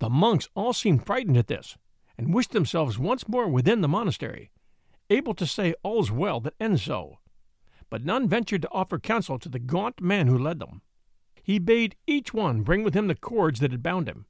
The 0.00 0.10
monks 0.10 0.48
all 0.56 0.72
seemed 0.72 1.06
frightened 1.06 1.36
at 1.36 1.46
this, 1.46 1.76
and 2.18 2.34
wished 2.34 2.50
themselves 2.50 2.98
once 2.98 3.28
more 3.28 3.46
within 3.46 3.80
the 3.80 3.86
monastery, 3.86 4.50
able 5.08 5.34
to 5.34 5.46
say 5.46 5.72
all's 5.84 6.10
well 6.10 6.40
that 6.40 6.54
ends 6.58 6.82
so. 6.82 7.18
But 7.90 8.04
none 8.04 8.28
ventured 8.28 8.62
to 8.62 8.72
offer 8.72 8.98
counsel 8.98 9.38
to 9.38 9.48
the 9.48 9.60
gaunt 9.60 10.00
man 10.00 10.26
who 10.26 10.36
led 10.36 10.58
them. 10.58 10.82
He 11.44 11.60
bade 11.60 11.94
each 12.08 12.34
one 12.34 12.62
bring 12.62 12.82
with 12.82 12.94
him 12.94 13.06
the 13.06 13.14
cords 13.14 13.60
that 13.60 13.70
had 13.70 13.84
bound 13.84 14.08
him, 14.08 14.26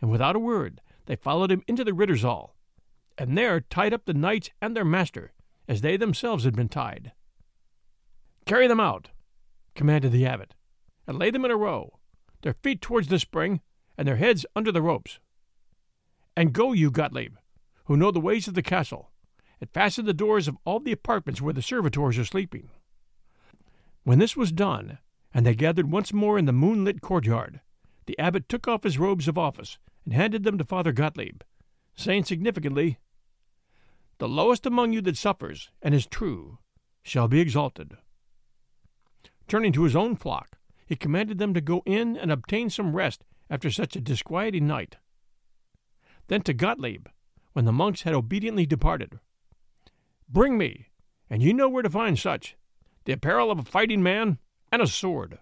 and 0.00 0.10
without 0.10 0.36
a 0.36 0.40
word 0.40 0.80
they 1.06 1.16
followed 1.16 1.50
him 1.50 1.62
into 1.66 1.84
the 1.84 1.92
Rittersaal, 1.92 2.50
and 3.16 3.36
there 3.36 3.60
tied 3.60 3.92
up 3.92 4.04
the 4.04 4.14
knights 4.14 4.50
and 4.60 4.76
their 4.76 4.84
master, 4.84 5.32
as 5.66 5.80
they 5.80 5.96
themselves 5.96 6.44
had 6.44 6.54
been 6.54 6.68
tied. 6.68 7.12
Carry 8.46 8.66
them 8.66 8.80
out, 8.80 9.08
commanded 9.74 10.12
the 10.12 10.26
abbot, 10.26 10.54
and 11.06 11.18
lay 11.18 11.30
them 11.30 11.44
in 11.44 11.50
a 11.50 11.56
row, 11.56 11.98
their 12.42 12.54
feet 12.54 12.80
towards 12.80 13.08
the 13.08 13.18
spring, 13.18 13.60
and 13.96 14.06
their 14.06 14.16
heads 14.16 14.46
under 14.54 14.70
the 14.70 14.82
ropes. 14.82 15.18
And 16.36 16.52
go 16.52 16.72
you, 16.72 16.90
Gottlieb, 16.90 17.34
who 17.86 17.96
know 17.96 18.10
the 18.10 18.20
ways 18.20 18.46
of 18.46 18.54
the 18.54 18.62
castle, 18.62 19.10
and 19.60 19.70
fasten 19.70 20.04
the 20.04 20.14
doors 20.14 20.46
of 20.46 20.56
all 20.64 20.78
the 20.78 20.92
apartments 20.92 21.42
where 21.42 21.54
the 21.54 21.62
servitors 21.62 22.18
are 22.18 22.24
sleeping. 22.24 22.68
When 24.04 24.18
this 24.18 24.36
was 24.36 24.52
done, 24.52 24.98
and 25.34 25.44
they 25.44 25.54
gathered 25.54 25.90
once 25.90 26.12
more 26.12 26.38
in 26.38 26.44
the 26.44 26.52
moonlit 26.52 27.00
courtyard, 27.00 27.60
the 28.08 28.18
abbot 28.18 28.48
took 28.48 28.66
off 28.66 28.84
his 28.84 28.98
robes 28.98 29.28
of 29.28 29.36
office 29.36 29.76
and 30.06 30.14
handed 30.14 30.42
them 30.42 30.56
to 30.56 30.64
Father 30.64 30.92
Gottlieb, 30.92 31.42
saying 31.94 32.24
significantly, 32.24 32.98
The 34.16 34.26
lowest 34.26 34.64
among 34.64 34.94
you 34.94 35.02
that 35.02 35.18
suffers 35.18 35.70
and 35.82 35.94
is 35.94 36.06
true 36.06 36.56
shall 37.02 37.28
be 37.28 37.38
exalted. 37.38 37.98
Turning 39.46 39.74
to 39.74 39.84
his 39.84 39.94
own 39.94 40.16
flock, 40.16 40.56
he 40.86 40.96
commanded 40.96 41.36
them 41.36 41.52
to 41.52 41.60
go 41.60 41.82
in 41.84 42.16
and 42.16 42.32
obtain 42.32 42.70
some 42.70 42.96
rest 42.96 43.24
after 43.50 43.70
such 43.70 43.94
a 43.94 44.00
disquieting 44.00 44.66
night. 44.66 44.96
Then 46.28 46.40
to 46.42 46.54
Gottlieb, 46.54 47.08
when 47.52 47.66
the 47.66 47.72
monks 47.72 48.02
had 48.02 48.14
obediently 48.14 48.64
departed, 48.64 49.20
Bring 50.30 50.56
me, 50.56 50.86
and 51.28 51.42
you 51.42 51.52
know 51.52 51.68
where 51.68 51.82
to 51.82 51.90
find 51.90 52.18
such, 52.18 52.56
the 53.04 53.12
apparel 53.12 53.50
of 53.50 53.58
a 53.58 53.64
fighting 53.64 54.02
man 54.02 54.38
and 54.72 54.80
a 54.80 54.86
sword. 54.86 55.40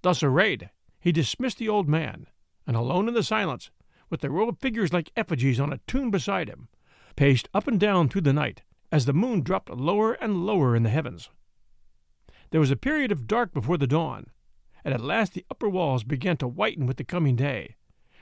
Thus 0.00 0.22
arrayed, 0.22 0.70
he 1.02 1.10
dismissed 1.10 1.58
the 1.58 1.68
old 1.68 1.88
man, 1.88 2.28
and 2.64 2.76
alone 2.76 3.08
in 3.08 3.14
the 3.14 3.24
silence, 3.24 3.70
with 4.08 4.20
the 4.20 4.30
row 4.30 4.48
of 4.48 4.58
figures 4.58 4.92
like 4.92 5.10
effigies 5.16 5.58
on 5.58 5.72
a 5.72 5.80
tomb 5.88 6.10
beside 6.12 6.48
him, 6.48 6.68
paced 7.16 7.48
up 7.52 7.66
and 7.66 7.80
down 7.80 8.08
through 8.08 8.20
the 8.20 8.32
night 8.32 8.62
as 8.92 9.04
the 9.04 9.12
moon 9.12 9.42
dropped 9.42 9.68
lower 9.68 10.12
and 10.14 10.46
lower 10.46 10.76
in 10.76 10.84
the 10.84 10.90
heavens. 10.90 11.28
There 12.50 12.60
was 12.60 12.70
a 12.70 12.76
period 12.76 13.10
of 13.10 13.26
dark 13.26 13.52
before 13.52 13.78
the 13.78 13.86
dawn, 13.86 14.26
and 14.84 14.94
at 14.94 15.00
last 15.00 15.32
the 15.34 15.44
upper 15.50 15.68
walls 15.68 16.04
began 16.04 16.36
to 16.36 16.46
whiten 16.46 16.86
with 16.86 16.98
the 16.98 17.04
coming 17.04 17.34
day, 17.34 17.76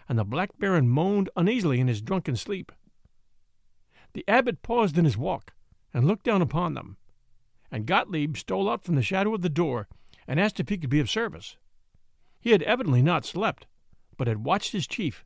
and 0.08 0.18
the 0.18 0.24
Black 0.24 0.50
Baron 0.58 0.88
moaned 0.88 1.28
uneasily 1.36 1.80
in 1.80 1.88
his 1.88 2.00
drunken 2.00 2.34
sleep. 2.34 2.72
The 4.14 4.24
abbot 4.26 4.62
paused 4.62 4.96
in 4.96 5.04
his 5.04 5.18
walk 5.18 5.52
and 5.92 6.06
looked 6.06 6.24
down 6.24 6.40
upon 6.40 6.74
them, 6.74 6.96
and 7.70 7.86
Gottlieb 7.86 8.36
stole 8.36 8.70
out 8.70 8.84
from 8.84 8.94
the 8.94 9.02
shadow 9.02 9.34
of 9.34 9.42
the 9.42 9.48
door 9.48 9.86
and 10.26 10.40
asked 10.40 10.60
if 10.60 10.68
he 10.68 10.78
could 10.78 10.90
be 10.90 11.00
of 11.00 11.10
service. 11.10 11.56
He 12.40 12.50
had 12.50 12.62
evidently 12.62 13.02
not 13.02 13.24
slept, 13.24 13.66
but 14.16 14.26
had 14.26 14.44
watched 14.44 14.72
his 14.72 14.86
chief 14.86 15.24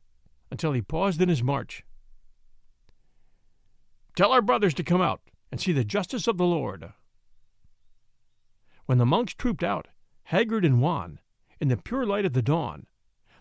until 0.51 0.73
he 0.73 0.81
paused 0.81 1.21
in 1.21 1.29
his 1.29 1.41
march. 1.41 1.83
Tell 4.15 4.31
our 4.31 4.41
brothers 4.41 4.73
to 4.75 4.83
come 4.83 5.01
out 5.01 5.21
and 5.51 5.59
see 5.59 5.71
the 5.71 5.83
justice 5.83 6.27
of 6.27 6.37
the 6.37 6.45
Lord. 6.45 6.93
When 8.85 8.97
the 8.97 9.05
monks 9.05 9.33
trooped 9.33 9.63
out, 9.63 9.87
haggard 10.23 10.63
and 10.63 10.81
wan, 10.81 11.19
in 11.59 11.69
the 11.69 11.77
pure 11.77 12.05
light 12.05 12.25
of 12.25 12.33
the 12.33 12.41
dawn, 12.41 12.85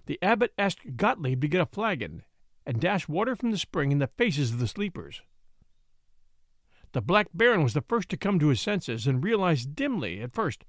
the 0.06 0.18
abbot 0.22 0.52
asked 0.58 0.96
Gottlieb 0.96 1.40
to 1.40 1.48
get 1.48 1.60
a 1.60 1.66
flagon 1.66 2.22
and 2.66 2.80
dash 2.80 3.08
water 3.08 3.36
from 3.36 3.50
the 3.50 3.58
spring 3.58 3.92
in 3.92 3.98
the 3.98 4.06
faces 4.06 4.52
of 4.52 4.58
the 4.58 4.68
sleepers. 4.68 5.22
The 6.92 7.00
Black 7.00 7.28
Baron 7.34 7.62
was 7.62 7.74
the 7.74 7.82
first 7.82 8.08
to 8.10 8.16
come 8.16 8.38
to 8.38 8.48
his 8.48 8.60
senses 8.60 9.06
and 9.06 9.22
realized 9.22 9.74
dimly 9.74 10.20
at 10.20 10.32
first, 10.32 10.64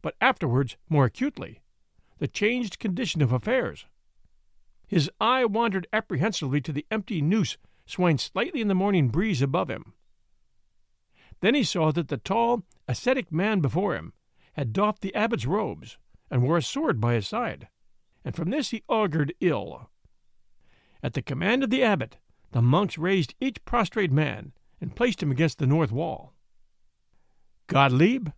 but 0.00 0.16
afterwards 0.20 0.76
more 0.88 1.04
acutely, 1.04 1.61
the 2.22 2.28
changed 2.28 2.78
condition 2.78 3.20
of 3.20 3.32
affairs. 3.32 3.86
His 4.86 5.10
eye 5.20 5.44
wandered 5.44 5.88
apprehensively 5.92 6.60
to 6.60 6.70
the 6.70 6.86
empty 6.88 7.20
noose 7.20 7.56
swaying 7.84 8.18
slightly 8.18 8.60
in 8.60 8.68
the 8.68 8.76
morning 8.76 9.08
breeze 9.08 9.42
above 9.42 9.68
him. 9.68 9.94
Then 11.40 11.56
he 11.56 11.64
saw 11.64 11.90
that 11.90 12.06
the 12.06 12.18
tall, 12.18 12.62
ascetic 12.86 13.32
man 13.32 13.58
before 13.58 13.96
him 13.96 14.12
had 14.52 14.72
doffed 14.72 15.02
the 15.02 15.12
abbot's 15.16 15.46
robes 15.46 15.98
and 16.30 16.44
wore 16.44 16.58
a 16.58 16.62
sword 16.62 17.00
by 17.00 17.14
his 17.14 17.26
side 17.26 17.66
and 18.24 18.36
from 18.36 18.50
this 18.50 18.70
he 18.70 18.84
augured 18.88 19.34
ill. 19.40 19.90
At 21.02 21.14
the 21.14 21.22
command 21.22 21.64
of 21.64 21.70
the 21.70 21.82
abbot, 21.82 22.18
the 22.52 22.62
monks 22.62 22.96
raised 22.96 23.34
each 23.40 23.64
prostrate 23.64 24.12
man 24.12 24.52
and 24.80 24.94
placed 24.94 25.24
him 25.24 25.32
against 25.32 25.58
the 25.58 25.66
north 25.66 25.90
wall. 25.90 26.34
Gottlieb, 27.66 28.28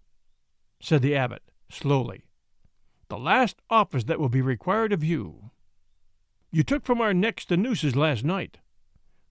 said 0.81 1.03
the 1.03 1.15
abbot, 1.15 1.43
slowly, 1.69 2.25
the 3.09 3.19
last 3.19 3.61
office 3.71 4.05
that 4.05 4.19
will 4.19 4.29
be 4.29 4.43
required 4.43 4.93
of 4.93 5.05
you. 5.05 5.51
You 6.51 6.63
took 6.63 6.85
from 6.85 7.01
our 7.01 7.13
necks 7.13 7.45
the 7.45 7.57
nooses 7.57 7.97
last 7.97 8.25
night. 8.25 8.59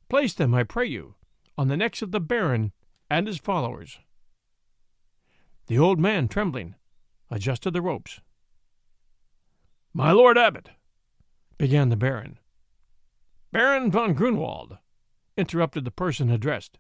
Place 0.10 0.34
them, 0.34 0.54
I 0.54 0.64
pray 0.64 0.86
you, 0.86 1.16
on 1.58 1.68
the 1.68 1.78
necks 1.78 2.02
of 2.02 2.12
the 2.12 2.20
baron 2.20 2.74
and 3.10 3.28
his 3.28 3.38
followers. 3.38 4.00
The 5.68 5.80
old 5.80 6.00
man, 6.00 6.28
trembling, 6.28 6.76
adjusted 7.32 7.72
the 7.72 7.82
ropes. 7.82 8.20
My 9.94 10.12
lord 10.12 10.38
abbot, 10.38 10.70
began 11.58 11.90
the 11.90 11.96
baron. 11.96 12.40
Baron 13.52 13.92
von 13.92 14.14
Grunwald, 14.14 14.78
interrupted 15.38 15.86
the 15.86 15.92
person 15.92 16.30
addressed. 16.30 16.80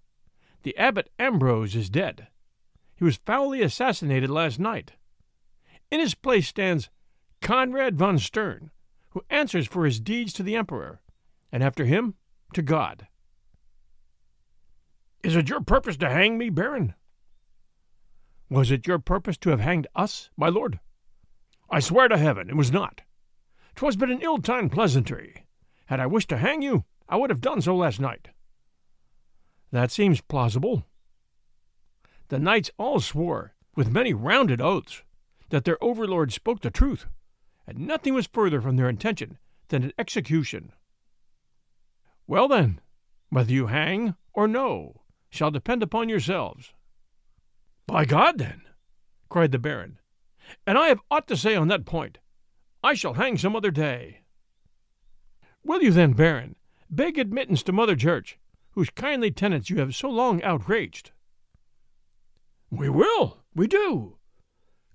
The 0.63 0.77
abbot 0.77 1.09
Ambrose 1.19 1.75
is 1.75 1.89
dead. 1.89 2.27
He 2.95 3.03
was 3.03 3.17
foully 3.17 3.61
assassinated 3.61 4.29
last 4.29 4.59
night. 4.59 4.93
In 5.93 5.99
his 5.99 6.15
place 6.15 6.47
stands 6.47 6.89
Conrad 7.39 7.99
von 7.99 8.17
Stern, 8.17 8.71
who 9.11 9.21
answers 9.29 9.67
for 9.67 9.85
his 9.85 9.99
deeds 9.99 10.33
to 10.33 10.41
the 10.41 10.55
Emperor, 10.55 11.01
and 11.51 11.61
after 11.61 11.85
him, 11.85 12.15
to 12.55 12.63
God. 12.63 13.05
Is 15.21 15.35
it 15.35 15.49
your 15.49 15.61
purpose 15.61 15.95
to 15.97 16.09
hang 16.09 16.39
me, 16.39 16.49
Baron? 16.49 16.95
Was 18.49 18.71
it 18.71 18.87
your 18.87 18.97
purpose 18.97 19.37
to 19.37 19.51
have 19.51 19.59
hanged 19.59 19.85
us, 19.93 20.31
my 20.35 20.49
lord? 20.49 20.79
I 21.69 21.79
swear 21.79 22.07
to 22.07 22.17
heaven 22.17 22.49
it 22.49 22.55
was 22.55 22.71
not. 22.71 23.01
'Twas 23.75 23.95
but 23.95 24.09
an 24.09 24.23
ill-timed 24.23 24.71
pleasantry. 24.71 25.45
Had 25.85 25.99
I 25.99 26.07
wished 26.07 26.29
to 26.29 26.37
hang 26.37 26.63
you, 26.63 26.85
I 27.07 27.17
would 27.17 27.29
have 27.29 27.39
done 27.39 27.61
so 27.61 27.75
last 27.75 27.99
night. 27.99 28.29
That 29.69 29.91
seems 29.91 30.21
plausible. 30.21 30.87
The 32.29 32.39
knights 32.39 32.71
all 32.79 32.99
swore, 32.99 33.53
with 33.75 33.91
many 33.91 34.15
rounded 34.15 34.59
oaths, 34.59 35.03
that 35.53 35.65
their 35.65 35.77
overlord 35.83 36.33
spoke 36.33 36.61
the 36.61 36.71
truth, 36.71 37.05
and 37.67 37.77
nothing 37.77 38.15
was 38.15 38.25
further 38.25 38.59
from 38.59 38.75
their 38.75 38.89
intention 38.89 39.37
than 39.67 39.83
an 39.83 39.93
execution. 39.99 40.71
Well, 42.25 42.47
then, 42.47 42.81
whether 43.29 43.53
you 43.53 43.67
hang 43.67 44.15
or 44.33 44.47
no 44.47 45.01
shall 45.29 45.51
depend 45.51 45.83
upon 45.83 46.09
yourselves. 46.09 46.73
By 47.85 48.03
God, 48.03 48.39
then, 48.39 48.63
cried 49.29 49.51
the 49.51 49.59
Baron, 49.59 49.99
and 50.65 50.75
I 50.75 50.87
have 50.87 51.01
aught 51.11 51.27
to 51.27 51.37
say 51.37 51.55
on 51.55 51.67
that 51.67 51.85
point. 51.85 52.17
I 52.83 52.95
shall 52.95 53.13
hang 53.13 53.37
some 53.37 53.55
other 53.55 53.69
day. 53.69 54.21
Will 55.63 55.83
you 55.83 55.91
then, 55.91 56.13
Baron, 56.13 56.55
beg 56.89 57.19
admittance 57.19 57.61
to 57.63 57.71
Mother 57.71 57.95
Church, 57.95 58.39
whose 58.71 58.89
kindly 58.89 59.29
tenets 59.29 59.69
you 59.69 59.77
have 59.77 59.93
so 59.93 60.09
long 60.09 60.41
outraged? 60.41 61.11
We 62.71 62.89
will, 62.89 63.43
we 63.53 63.67
do, 63.67 64.17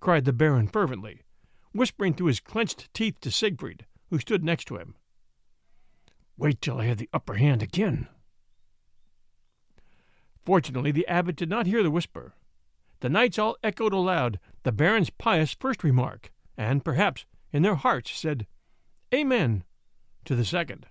cried 0.01 0.25
the 0.25 0.33
Baron 0.33 0.69
fervently, 0.69 1.23
whispering 1.73 2.15
through 2.15 2.29
his 2.29 2.41
clenched 2.41 2.93
teeth 2.95 3.21
to 3.21 3.31
Siegfried, 3.31 3.87
who 4.11 4.19
stood 4.19 4.45
next 4.45 4.67
to 4.67 4.77
him. 4.77 4.95
Wait 6.37 6.61
till 6.61 6.81
I 6.81 6.87
have 6.87 6.99
the 6.99 7.11
upper 7.13 7.35
hand 7.35 7.63
again. 7.63 8.09
Fortunately, 10.45 10.93
the 10.93 11.07
abbot 11.07 11.37
did 11.37 11.51
not 11.51 11.67
hear 11.67 11.83
the 11.83 11.91
whisper. 11.91 12.35
The 13.01 13.09
knights 13.09 13.39
all 13.39 13.57
echoed 13.63 13.93
aloud 13.93 14.41
the 14.63 14.73
Baron's 14.73 15.11
pious 15.11 15.55
first 15.59 15.85
remark, 15.85 16.33
and 16.57 16.85
perhaps 16.85 17.27
in 17.53 17.63
their 17.63 17.75
hearts 17.75 18.11
said, 18.11 18.47
Amen, 19.13 19.65
to 20.25 20.35
the 20.35 20.45
second. 20.45 20.87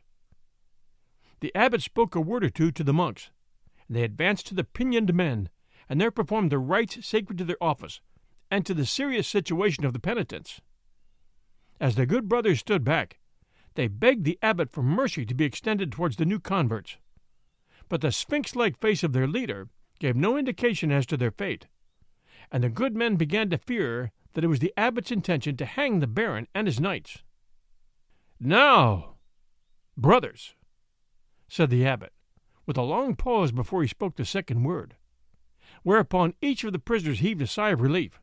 The 1.40 1.54
abbot 1.56 1.82
spoke 1.82 2.16
a 2.16 2.22
word 2.22 2.44
or 2.44 2.50
two 2.50 2.72
to 2.72 2.84
the 2.84 2.94
monks, 2.94 3.30
and 3.88 3.96
they 3.96 4.04
advanced 4.04 4.48
to 4.48 4.56
the 4.56 4.64
pinioned 4.64 5.14
men, 5.14 5.50
and 5.88 6.00
there 6.00 6.12
performed 6.12 6.52
the 6.52 6.60
rites 6.60 7.06
sacred 7.06 7.38
to 7.38 7.46
their 7.46 7.62
office, 7.62 8.02
and 8.50 8.66
to 8.66 8.74
the 8.74 8.86
serious 8.86 9.28
situation 9.28 9.86
of 9.86 9.94
the 9.94 10.00
penitents. 10.00 10.62
As 11.80 11.96
the 11.96 12.06
good 12.06 12.28
brothers 12.28 12.60
stood 12.60 12.84
back, 12.84 13.20
they 13.76 13.88
begged 13.88 14.26
the 14.26 14.40
abbot 14.42 14.72
for 14.72 14.82
mercy 14.82 15.26
to 15.26 15.36
be 15.36 15.46
extended 15.46 15.92
towards 15.92 16.16
the 16.16 16.26
new 16.26 16.40
converts. 16.40 16.98
But 17.90 18.02
the 18.02 18.12
sphinx 18.12 18.56
like 18.56 18.80
face 18.80 19.04
of 19.04 19.14
their 19.14 19.28
leader 19.28 19.70
gave 20.00 20.16
no 20.16 20.38
indication 20.38 20.92
as 20.92 21.06
to 21.08 21.18
their 21.18 21.32
fate, 21.32 21.68
and 22.52 22.64
the 22.64 22.70
good 22.70 22.96
men 22.96 23.16
began 23.16 23.50
to 23.50 23.58
fear 23.58 24.12
that 24.34 24.44
it 24.44 24.48
was 24.48 24.60
the 24.60 24.74
abbot's 24.78 25.12
intention 25.12 25.58
to 25.58 25.66
hang 25.66 26.00
the 26.00 26.08
baron 26.08 26.48
and 26.54 26.68
his 26.68 26.80
knights. 26.80 27.24
Now, 28.40 29.16
brothers, 29.96 30.56
said 31.48 31.70
the 31.70 31.86
abbot, 31.86 32.14
with 32.66 32.78
a 32.78 32.84
long 32.84 33.16
pause 33.16 33.52
before 33.52 33.82
he 33.82 33.88
spoke 33.88 34.16
the 34.16 34.26
second 34.26 34.64
word, 34.64 34.96
whereupon 35.84 36.34
each 36.42 36.64
of 36.64 36.74
the 36.74 36.80
prisoners 36.80 37.20
heaved 37.20 37.42
a 37.42 37.48
sigh 37.48 37.70
of 37.70 37.82
relief. 37.82 38.20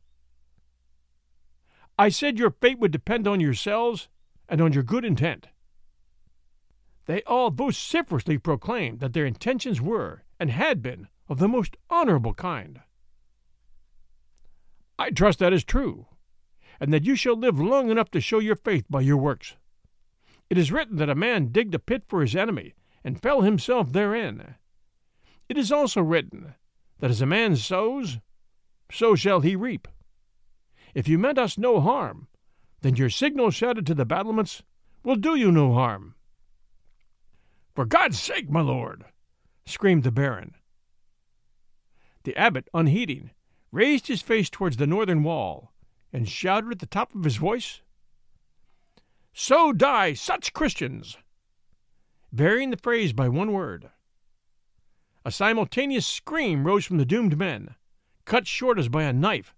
I 1.98 2.09
said 2.09 2.38
your 2.38 2.50
fate 2.50 2.78
would 2.78 2.90
depend 2.90 3.28
on 3.28 3.40
yourselves 3.40 4.09
and 4.48 4.61
on 4.61 4.72
your 4.72 4.83
good 4.83 5.04
intent. 5.04 5.48
They 7.07 7.22
all 7.22 7.50
vociferously 7.50 8.38
proclaimed 8.38 9.00
that 9.00 9.12
their 9.12 9.26
intentions 9.26 9.80
were 9.80 10.24
and 10.40 10.50
had 10.50 10.83
been 10.83 11.09
of 11.28 11.38
the 11.38 11.48
most 11.48 11.76
honorable 11.88 12.35
kind. 12.35 12.80
I 14.98 15.11
trust 15.11 15.38
that 15.38 15.52
is 15.52 15.64
true, 15.64 16.07
and 16.80 16.92
that 16.92 17.04
you 17.04 17.14
shall 17.14 17.37
live 17.37 17.61
long 17.61 17.90
enough 17.90 18.11
to 18.12 18.20
show 18.20 18.38
your 18.38 18.57
faith 18.57 18.87
by 18.88 19.00
your 19.00 19.16
works. 19.16 19.57
It 20.50 20.59
is 20.59 20.72
written 20.72 20.96
that 20.96 21.11
a 21.11 21.14
man 21.14 21.52
digged 21.52 21.74
a 21.74 21.78
pit 21.78 22.04
for 22.07 22.20
his 22.20 22.37
enemy 22.37 22.74
and 23.02 23.20
fell 23.20 23.42
himself 23.42 23.92
therein. 23.92 24.54
It 25.48 25.59
is 25.59 25.70
also 25.70 26.00
written 26.00 26.54
that 27.00 27.11
as 27.11 27.20
a 27.20 27.26
man 27.26 27.57
sows, 27.57 28.18
so 28.90 29.14
shall 29.14 29.40
he 29.40 29.57
reap. 29.57 29.88
If 30.94 31.09
you 31.09 31.18
meant 31.18 31.38
us 31.38 31.59
no 31.59 31.80
harm, 31.80 32.28
then 32.83 32.96
your 32.96 33.11
signal 33.11 33.50
shouted 33.50 33.87
to 33.87 33.94
the 33.94 34.04
battlements 34.04 34.62
will 35.02 35.16
do 35.16 35.35
you 35.35 35.50
no 35.50 35.72
harm. 35.72 36.14
For 37.74 37.85
God's 37.85 38.20
sake, 38.20 38.48
my 38.48 38.61
lord, 38.61 39.04
screamed 39.66 40.04
the 40.04 40.12
baron. 40.12 40.54
The 42.22 42.37
abbot, 42.37 42.68
unheeding, 42.72 43.33
raised 43.72 44.07
his 44.07 44.22
face 44.22 44.48
towards 44.48 44.76
the 44.76 44.87
northern 44.87 45.22
wall 45.24 45.72
and 46.12 46.28
shouted 46.28 46.70
at 46.70 46.78
the 46.78 46.87
top 46.87 47.14
of 47.14 47.24
his 47.24 47.37
voice, 47.37 47.80
So 49.33 49.72
die 49.72 50.14
such 50.14 50.52
Christians! 50.52 51.18
varying 52.30 52.70
the 52.70 52.76
phrase 52.76 53.12
by 53.12 53.28
one 53.28 53.52
word. 53.52 53.90
A 55.24 55.30
simultaneous 55.30 56.07
scream 56.07 56.66
rose 56.66 56.85
from 56.85 56.98
the 56.98 57.04
doomed 57.04 57.38
men, 57.38 57.76
cut 58.24 58.46
short 58.46 58.78
as 58.78 58.88
by 58.88 59.04
a 59.04 59.12
knife, 59.12 59.54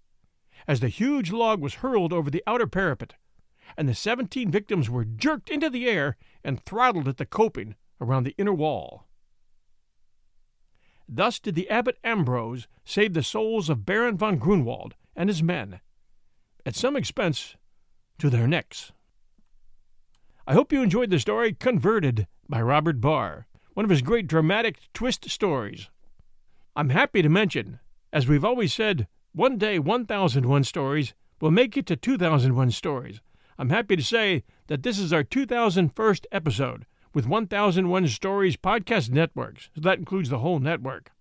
as 0.67 0.79
the 0.79 0.89
huge 0.89 1.31
log 1.31 1.61
was 1.61 1.75
hurled 1.75 2.11
over 2.11 2.29
the 2.29 2.43
outer 2.45 2.67
parapet, 2.67 3.13
and 3.77 3.87
the 3.87 3.95
seventeen 3.95 4.51
victims 4.51 4.89
were 4.89 5.05
jerked 5.05 5.49
into 5.49 5.69
the 5.69 5.87
air 5.87 6.17
and 6.43 6.63
throttled 6.63 7.07
at 7.07 7.17
the 7.17 7.25
coping 7.25 7.75
around 8.01 8.23
the 8.23 8.35
inner 8.37 8.53
wall. 8.53 9.05
Thus 11.07 11.39
did 11.39 11.55
the 11.55 11.69
abbot 11.69 11.97
Ambrose 12.03 12.67
save 12.83 13.13
the 13.13 13.23
souls 13.23 13.69
of 13.69 13.85
Baron 13.85 14.17
von 14.17 14.37
Grunwald 14.37 14.95
and 15.15 15.29
his 15.29 15.41
men, 15.41 15.79
at 16.65 16.75
some 16.75 16.97
expense 16.97 17.55
to 18.19 18.29
their 18.29 18.47
necks. 18.47 18.91
I 20.45 20.53
hope 20.53 20.73
you 20.73 20.81
enjoyed 20.81 21.09
the 21.09 21.19
story 21.19 21.53
Converted 21.53 22.27
by 22.49 22.61
Robert 22.61 22.99
Barr, 22.99 23.47
one 23.73 23.83
of 23.83 23.89
his 23.89 24.01
great 24.01 24.27
dramatic 24.27 24.79
twist 24.93 25.29
stories. 25.29 25.89
I'm 26.75 26.89
happy 26.89 27.21
to 27.21 27.29
mention, 27.29 27.79
as 28.11 28.27
we've 28.27 28.45
always 28.45 28.73
said, 28.73 29.07
one 29.37 29.55
day 29.55 29.77
1001 29.77 30.63
stories 30.63 31.13
will 31.39 31.51
make 31.51 31.77
it 31.77 31.85
to 31.85 31.95
2001 31.95 32.71
stories. 32.71 33.21
I'm 33.59 33.69
happy 33.69 33.95
to 33.95 34.01
say 34.01 34.43
that 34.65 34.81
this 34.81 34.97
is 34.97 35.13
our 35.13 35.23
2001st 35.23 36.25
episode 36.31 36.87
with 37.13 37.27
1001 37.27 38.07
Stories 38.07 38.57
podcast 38.57 39.11
networks, 39.11 39.69
so 39.75 39.81
that 39.81 39.99
includes 39.99 40.29
the 40.29 40.39
whole 40.39 40.57
network. 40.57 41.11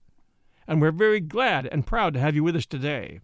And 0.67 0.81
we're 0.81 0.93
very 0.93 1.21
glad 1.21 1.67
and 1.67 1.87
proud 1.87 2.15
to 2.15 2.21
have 2.21 2.35
you 2.35 2.43
with 2.43 2.57
us 2.57 2.65
today. 2.65 3.21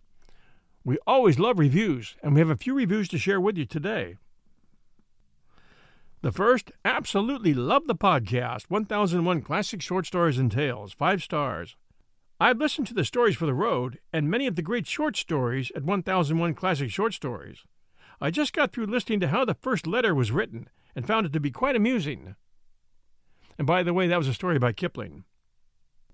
We 0.84 0.98
always 1.06 1.38
love 1.38 1.58
reviews, 1.58 2.16
and 2.22 2.34
we 2.34 2.40
have 2.40 2.50
a 2.50 2.56
few 2.56 2.74
reviews 2.74 3.08
to 3.08 3.18
share 3.18 3.40
with 3.40 3.56
you 3.56 3.64
today. 3.64 4.16
The 6.20 6.32
first, 6.32 6.70
absolutely 6.84 7.54
love 7.54 7.86
the 7.86 7.96
podcast 7.96 8.64
1001 8.68 9.40
Classic 9.40 9.80
Short 9.80 10.04
Stories 10.04 10.38
and 10.38 10.52
Tales, 10.52 10.92
five 10.92 11.22
stars. 11.22 11.76
I've 12.42 12.58
listened 12.58 12.88
to 12.88 12.94
the 12.94 13.04
stories 13.04 13.36
for 13.36 13.46
the 13.46 13.54
road 13.54 14.00
and 14.12 14.28
many 14.28 14.48
of 14.48 14.56
the 14.56 14.62
great 14.62 14.88
short 14.88 15.16
stories 15.16 15.70
at 15.76 15.84
1001 15.84 16.54
Classic 16.54 16.90
Short 16.90 17.14
Stories. 17.14 17.62
I 18.20 18.32
just 18.32 18.52
got 18.52 18.72
through 18.72 18.86
listening 18.86 19.20
to 19.20 19.28
how 19.28 19.44
the 19.44 19.54
first 19.54 19.86
letter 19.86 20.12
was 20.12 20.32
written 20.32 20.68
and 20.96 21.06
found 21.06 21.24
it 21.24 21.32
to 21.34 21.38
be 21.38 21.52
quite 21.52 21.76
amusing. 21.76 22.34
And 23.58 23.64
by 23.64 23.84
the 23.84 23.94
way, 23.94 24.08
that 24.08 24.18
was 24.18 24.26
a 24.26 24.34
story 24.34 24.58
by 24.58 24.72
Kipling. 24.72 25.22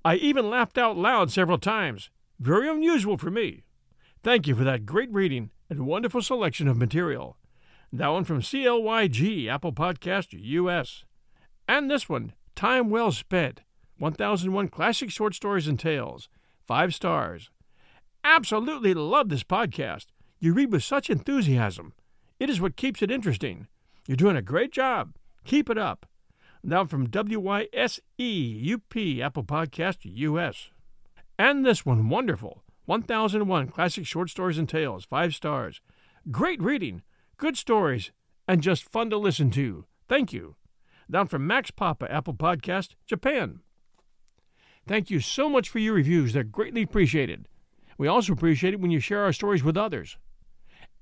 I 0.05 0.17
even 0.17 0.51
laughed 0.51 0.77
out 0.77 0.99
loud 0.99 1.33
several 1.33 1.57
times. 1.57 2.11
Very 2.39 2.69
unusual 2.69 3.17
for 3.17 3.31
me. 3.31 3.63
Thank 4.23 4.47
you 4.47 4.55
for 4.55 4.65
that 4.65 4.85
great 4.85 5.11
reading 5.11 5.49
and 5.71 5.87
wonderful 5.87 6.21
selection 6.21 6.69
of 6.69 6.77
material. 6.77 7.39
That 7.91 8.09
one 8.09 8.25
from 8.25 8.43
CLYG, 8.43 9.49
Apple 9.49 9.73
Podcast 9.73 10.39
US. 10.39 11.05
And 11.67 11.91
this 11.91 12.07
one, 12.07 12.35
Time 12.55 12.91
Well 12.91 13.13
Spent, 13.13 13.63
1001 13.99 14.69
Classic 14.69 15.11
Short 15.11 15.35
Stories 15.35 15.67
and 15.67 15.79
Tales, 15.79 16.29
five 16.67 16.95
stars. 16.95 17.51
Absolutely 18.23 18.95
love 18.95 19.29
this 19.29 19.43
podcast. 19.43 20.07
You 20.39 20.53
read 20.53 20.73
with 20.73 20.85
such 20.85 21.11
enthusiasm. 21.11 21.93
It 22.39 22.49
is 22.49 22.61
what 22.61 22.77
keeps 22.77 23.03
it 23.03 23.11
interesting. 23.11 23.67
You're 24.07 24.17
doing 24.17 24.37
a 24.37 24.43
great 24.43 24.71
job. 24.73 25.15
Keep 25.45 25.69
it 25.69 25.79
up. 25.79 26.07
Now 26.63 26.85
from 26.85 27.09
WYSEUP, 27.09 27.71
Apple 29.21 29.45
Podcast 29.45 29.99
US. 30.03 30.71
And 31.39 31.67
this 31.67 31.85
one, 31.85 32.09
wonderful. 32.09 32.63
1001 32.87 33.69
Classic 33.69 34.07
Short 34.07 34.31
Stories 34.31 34.59
and 34.59 34.69
Tales, 34.69 35.05
five 35.05 35.35
stars. 35.35 35.81
Great 36.31 36.63
reading, 36.63 37.03
good 37.37 37.57
stories, 37.57 38.13
and 38.47 38.63
just 38.63 38.91
fun 38.91 39.11
to 39.11 39.17
listen 39.17 39.51
to. 39.51 39.85
Thank 40.09 40.33
you. 40.33 40.57
Down 41.11 41.27
from 41.27 41.47
Max 41.47 41.71
Papa, 41.71 42.11
Apple 42.11 42.35
Podcast, 42.35 42.95
Japan. 43.07 43.61
Thank 44.89 45.11
you 45.11 45.21
so 45.21 45.51
much 45.51 45.69
for 45.69 45.79
your 45.79 45.93
reviews. 45.93 46.33
They're 46.33 46.43
greatly 46.43 46.83
appreciated. 46.83 47.47
We 47.99 48.09
also 48.09 48.33
appreciate 48.33 48.73
it 48.73 48.81
when 48.81 48.91
you 48.91 49.01
share 49.01 49.23
our 49.23 49.35
stories 49.35 49.63
with 49.63 49.77
others. 49.77 50.17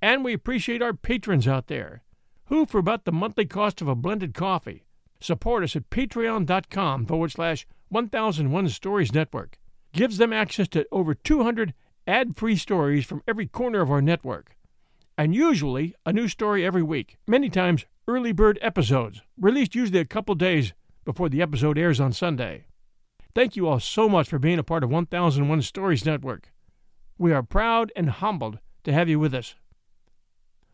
And 0.02 0.24
we 0.24 0.32
appreciate 0.32 0.82
our 0.82 0.92
patrons 0.92 1.46
out 1.46 1.68
there 1.68 2.02
who, 2.46 2.66
for 2.66 2.78
about 2.78 3.04
the 3.04 3.12
monthly 3.12 3.46
cost 3.46 3.80
of 3.80 3.88
a 3.88 3.94
blended 3.94 4.34
coffee, 4.34 4.84
support 5.20 5.62
us 5.62 5.76
at 5.76 5.88
patreon.com 5.90 7.06
forward 7.06 7.30
slash 7.30 7.66
1001 7.88 8.68
Stories 8.70 9.12
Network. 9.12 9.58
Gives 9.92 10.18
them 10.18 10.32
access 10.32 10.66
to 10.68 10.86
over 10.90 11.14
200 11.14 11.72
ad 12.08 12.36
free 12.36 12.56
stories 12.56 13.04
from 13.04 13.22
every 13.26 13.46
corner 13.46 13.82
of 13.82 13.90
our 13.90 14.02
network. 14.02 14.56
And 15.16 15.32
usually 15.32 15.94
a 16.04 16.12
new 16.12 16.26
story 16.26 16.66
every 16.66 16.82
week, 16.82 17.18
many 17.26 17.48
times 17.48 17.86
early 18.08 18.32
bird 18.32 18.58
episodes, 18.62 19.22
released 19.38 19.74
usually 19.76 20.00
a 20.00 20.04
couple 20.04 20.34
days 20.34 20.72
before 21.04 21.28
the 21.28 21.40
episode 21.40 21.78
airs 21.78 22.00
on 22.00 22.12
Sunday. 22.12 22.66
Thank 23.36 23.54
you 23.54 23.68
all 23.68 23.80
so 23.80 24.08
much 24.08 24.30
for 24.30 24.38
being 24.38 24.58
a 24.58 24.62
part 24.62 24.82
of 24.82 24.88
1001 24.88 25.60
Stories 25.60 26.06
Network. 26.06 26.54
We 27.18 27.34
are 27.34 27.42
proud 27.42 27.92
and 27.94 28.08
humbled 28.08 28.60
to 28.84 28.94
have 28.94 29.10
you 29.10 29.20
with 29.20 29.34
us. 29.34 29.54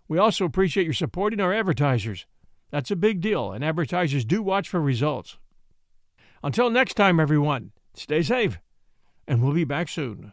We 0.06 0.16
also 0.16 0.44
appreciate 0.44 0.84
your 0.84 0.92
supporting 0.92 1.40
our 1.40 1.52
advertisers. 1.52 2.24
That's 2.70 2.92
a 2.92 2.94
big 2.94 3.20
deal, 3.20 3.50
and 3.50 3.64
advertisers 3.64 4.24
do 4.24 4.44
watch 4.44 4.68
for 4.68 4.80
results. 4.80 5.38
Until 6.44 6.70
next 6.70 6.94
time, 6.94 7.18
everyone, 7.18 7.72
stay 7.94 8.22
safe, 8.22 8.60
and 9.26 9.42
we'll 9.42 9.54
be 9.54 9.64
back 9.64 9.88
soon. 9.88 10.32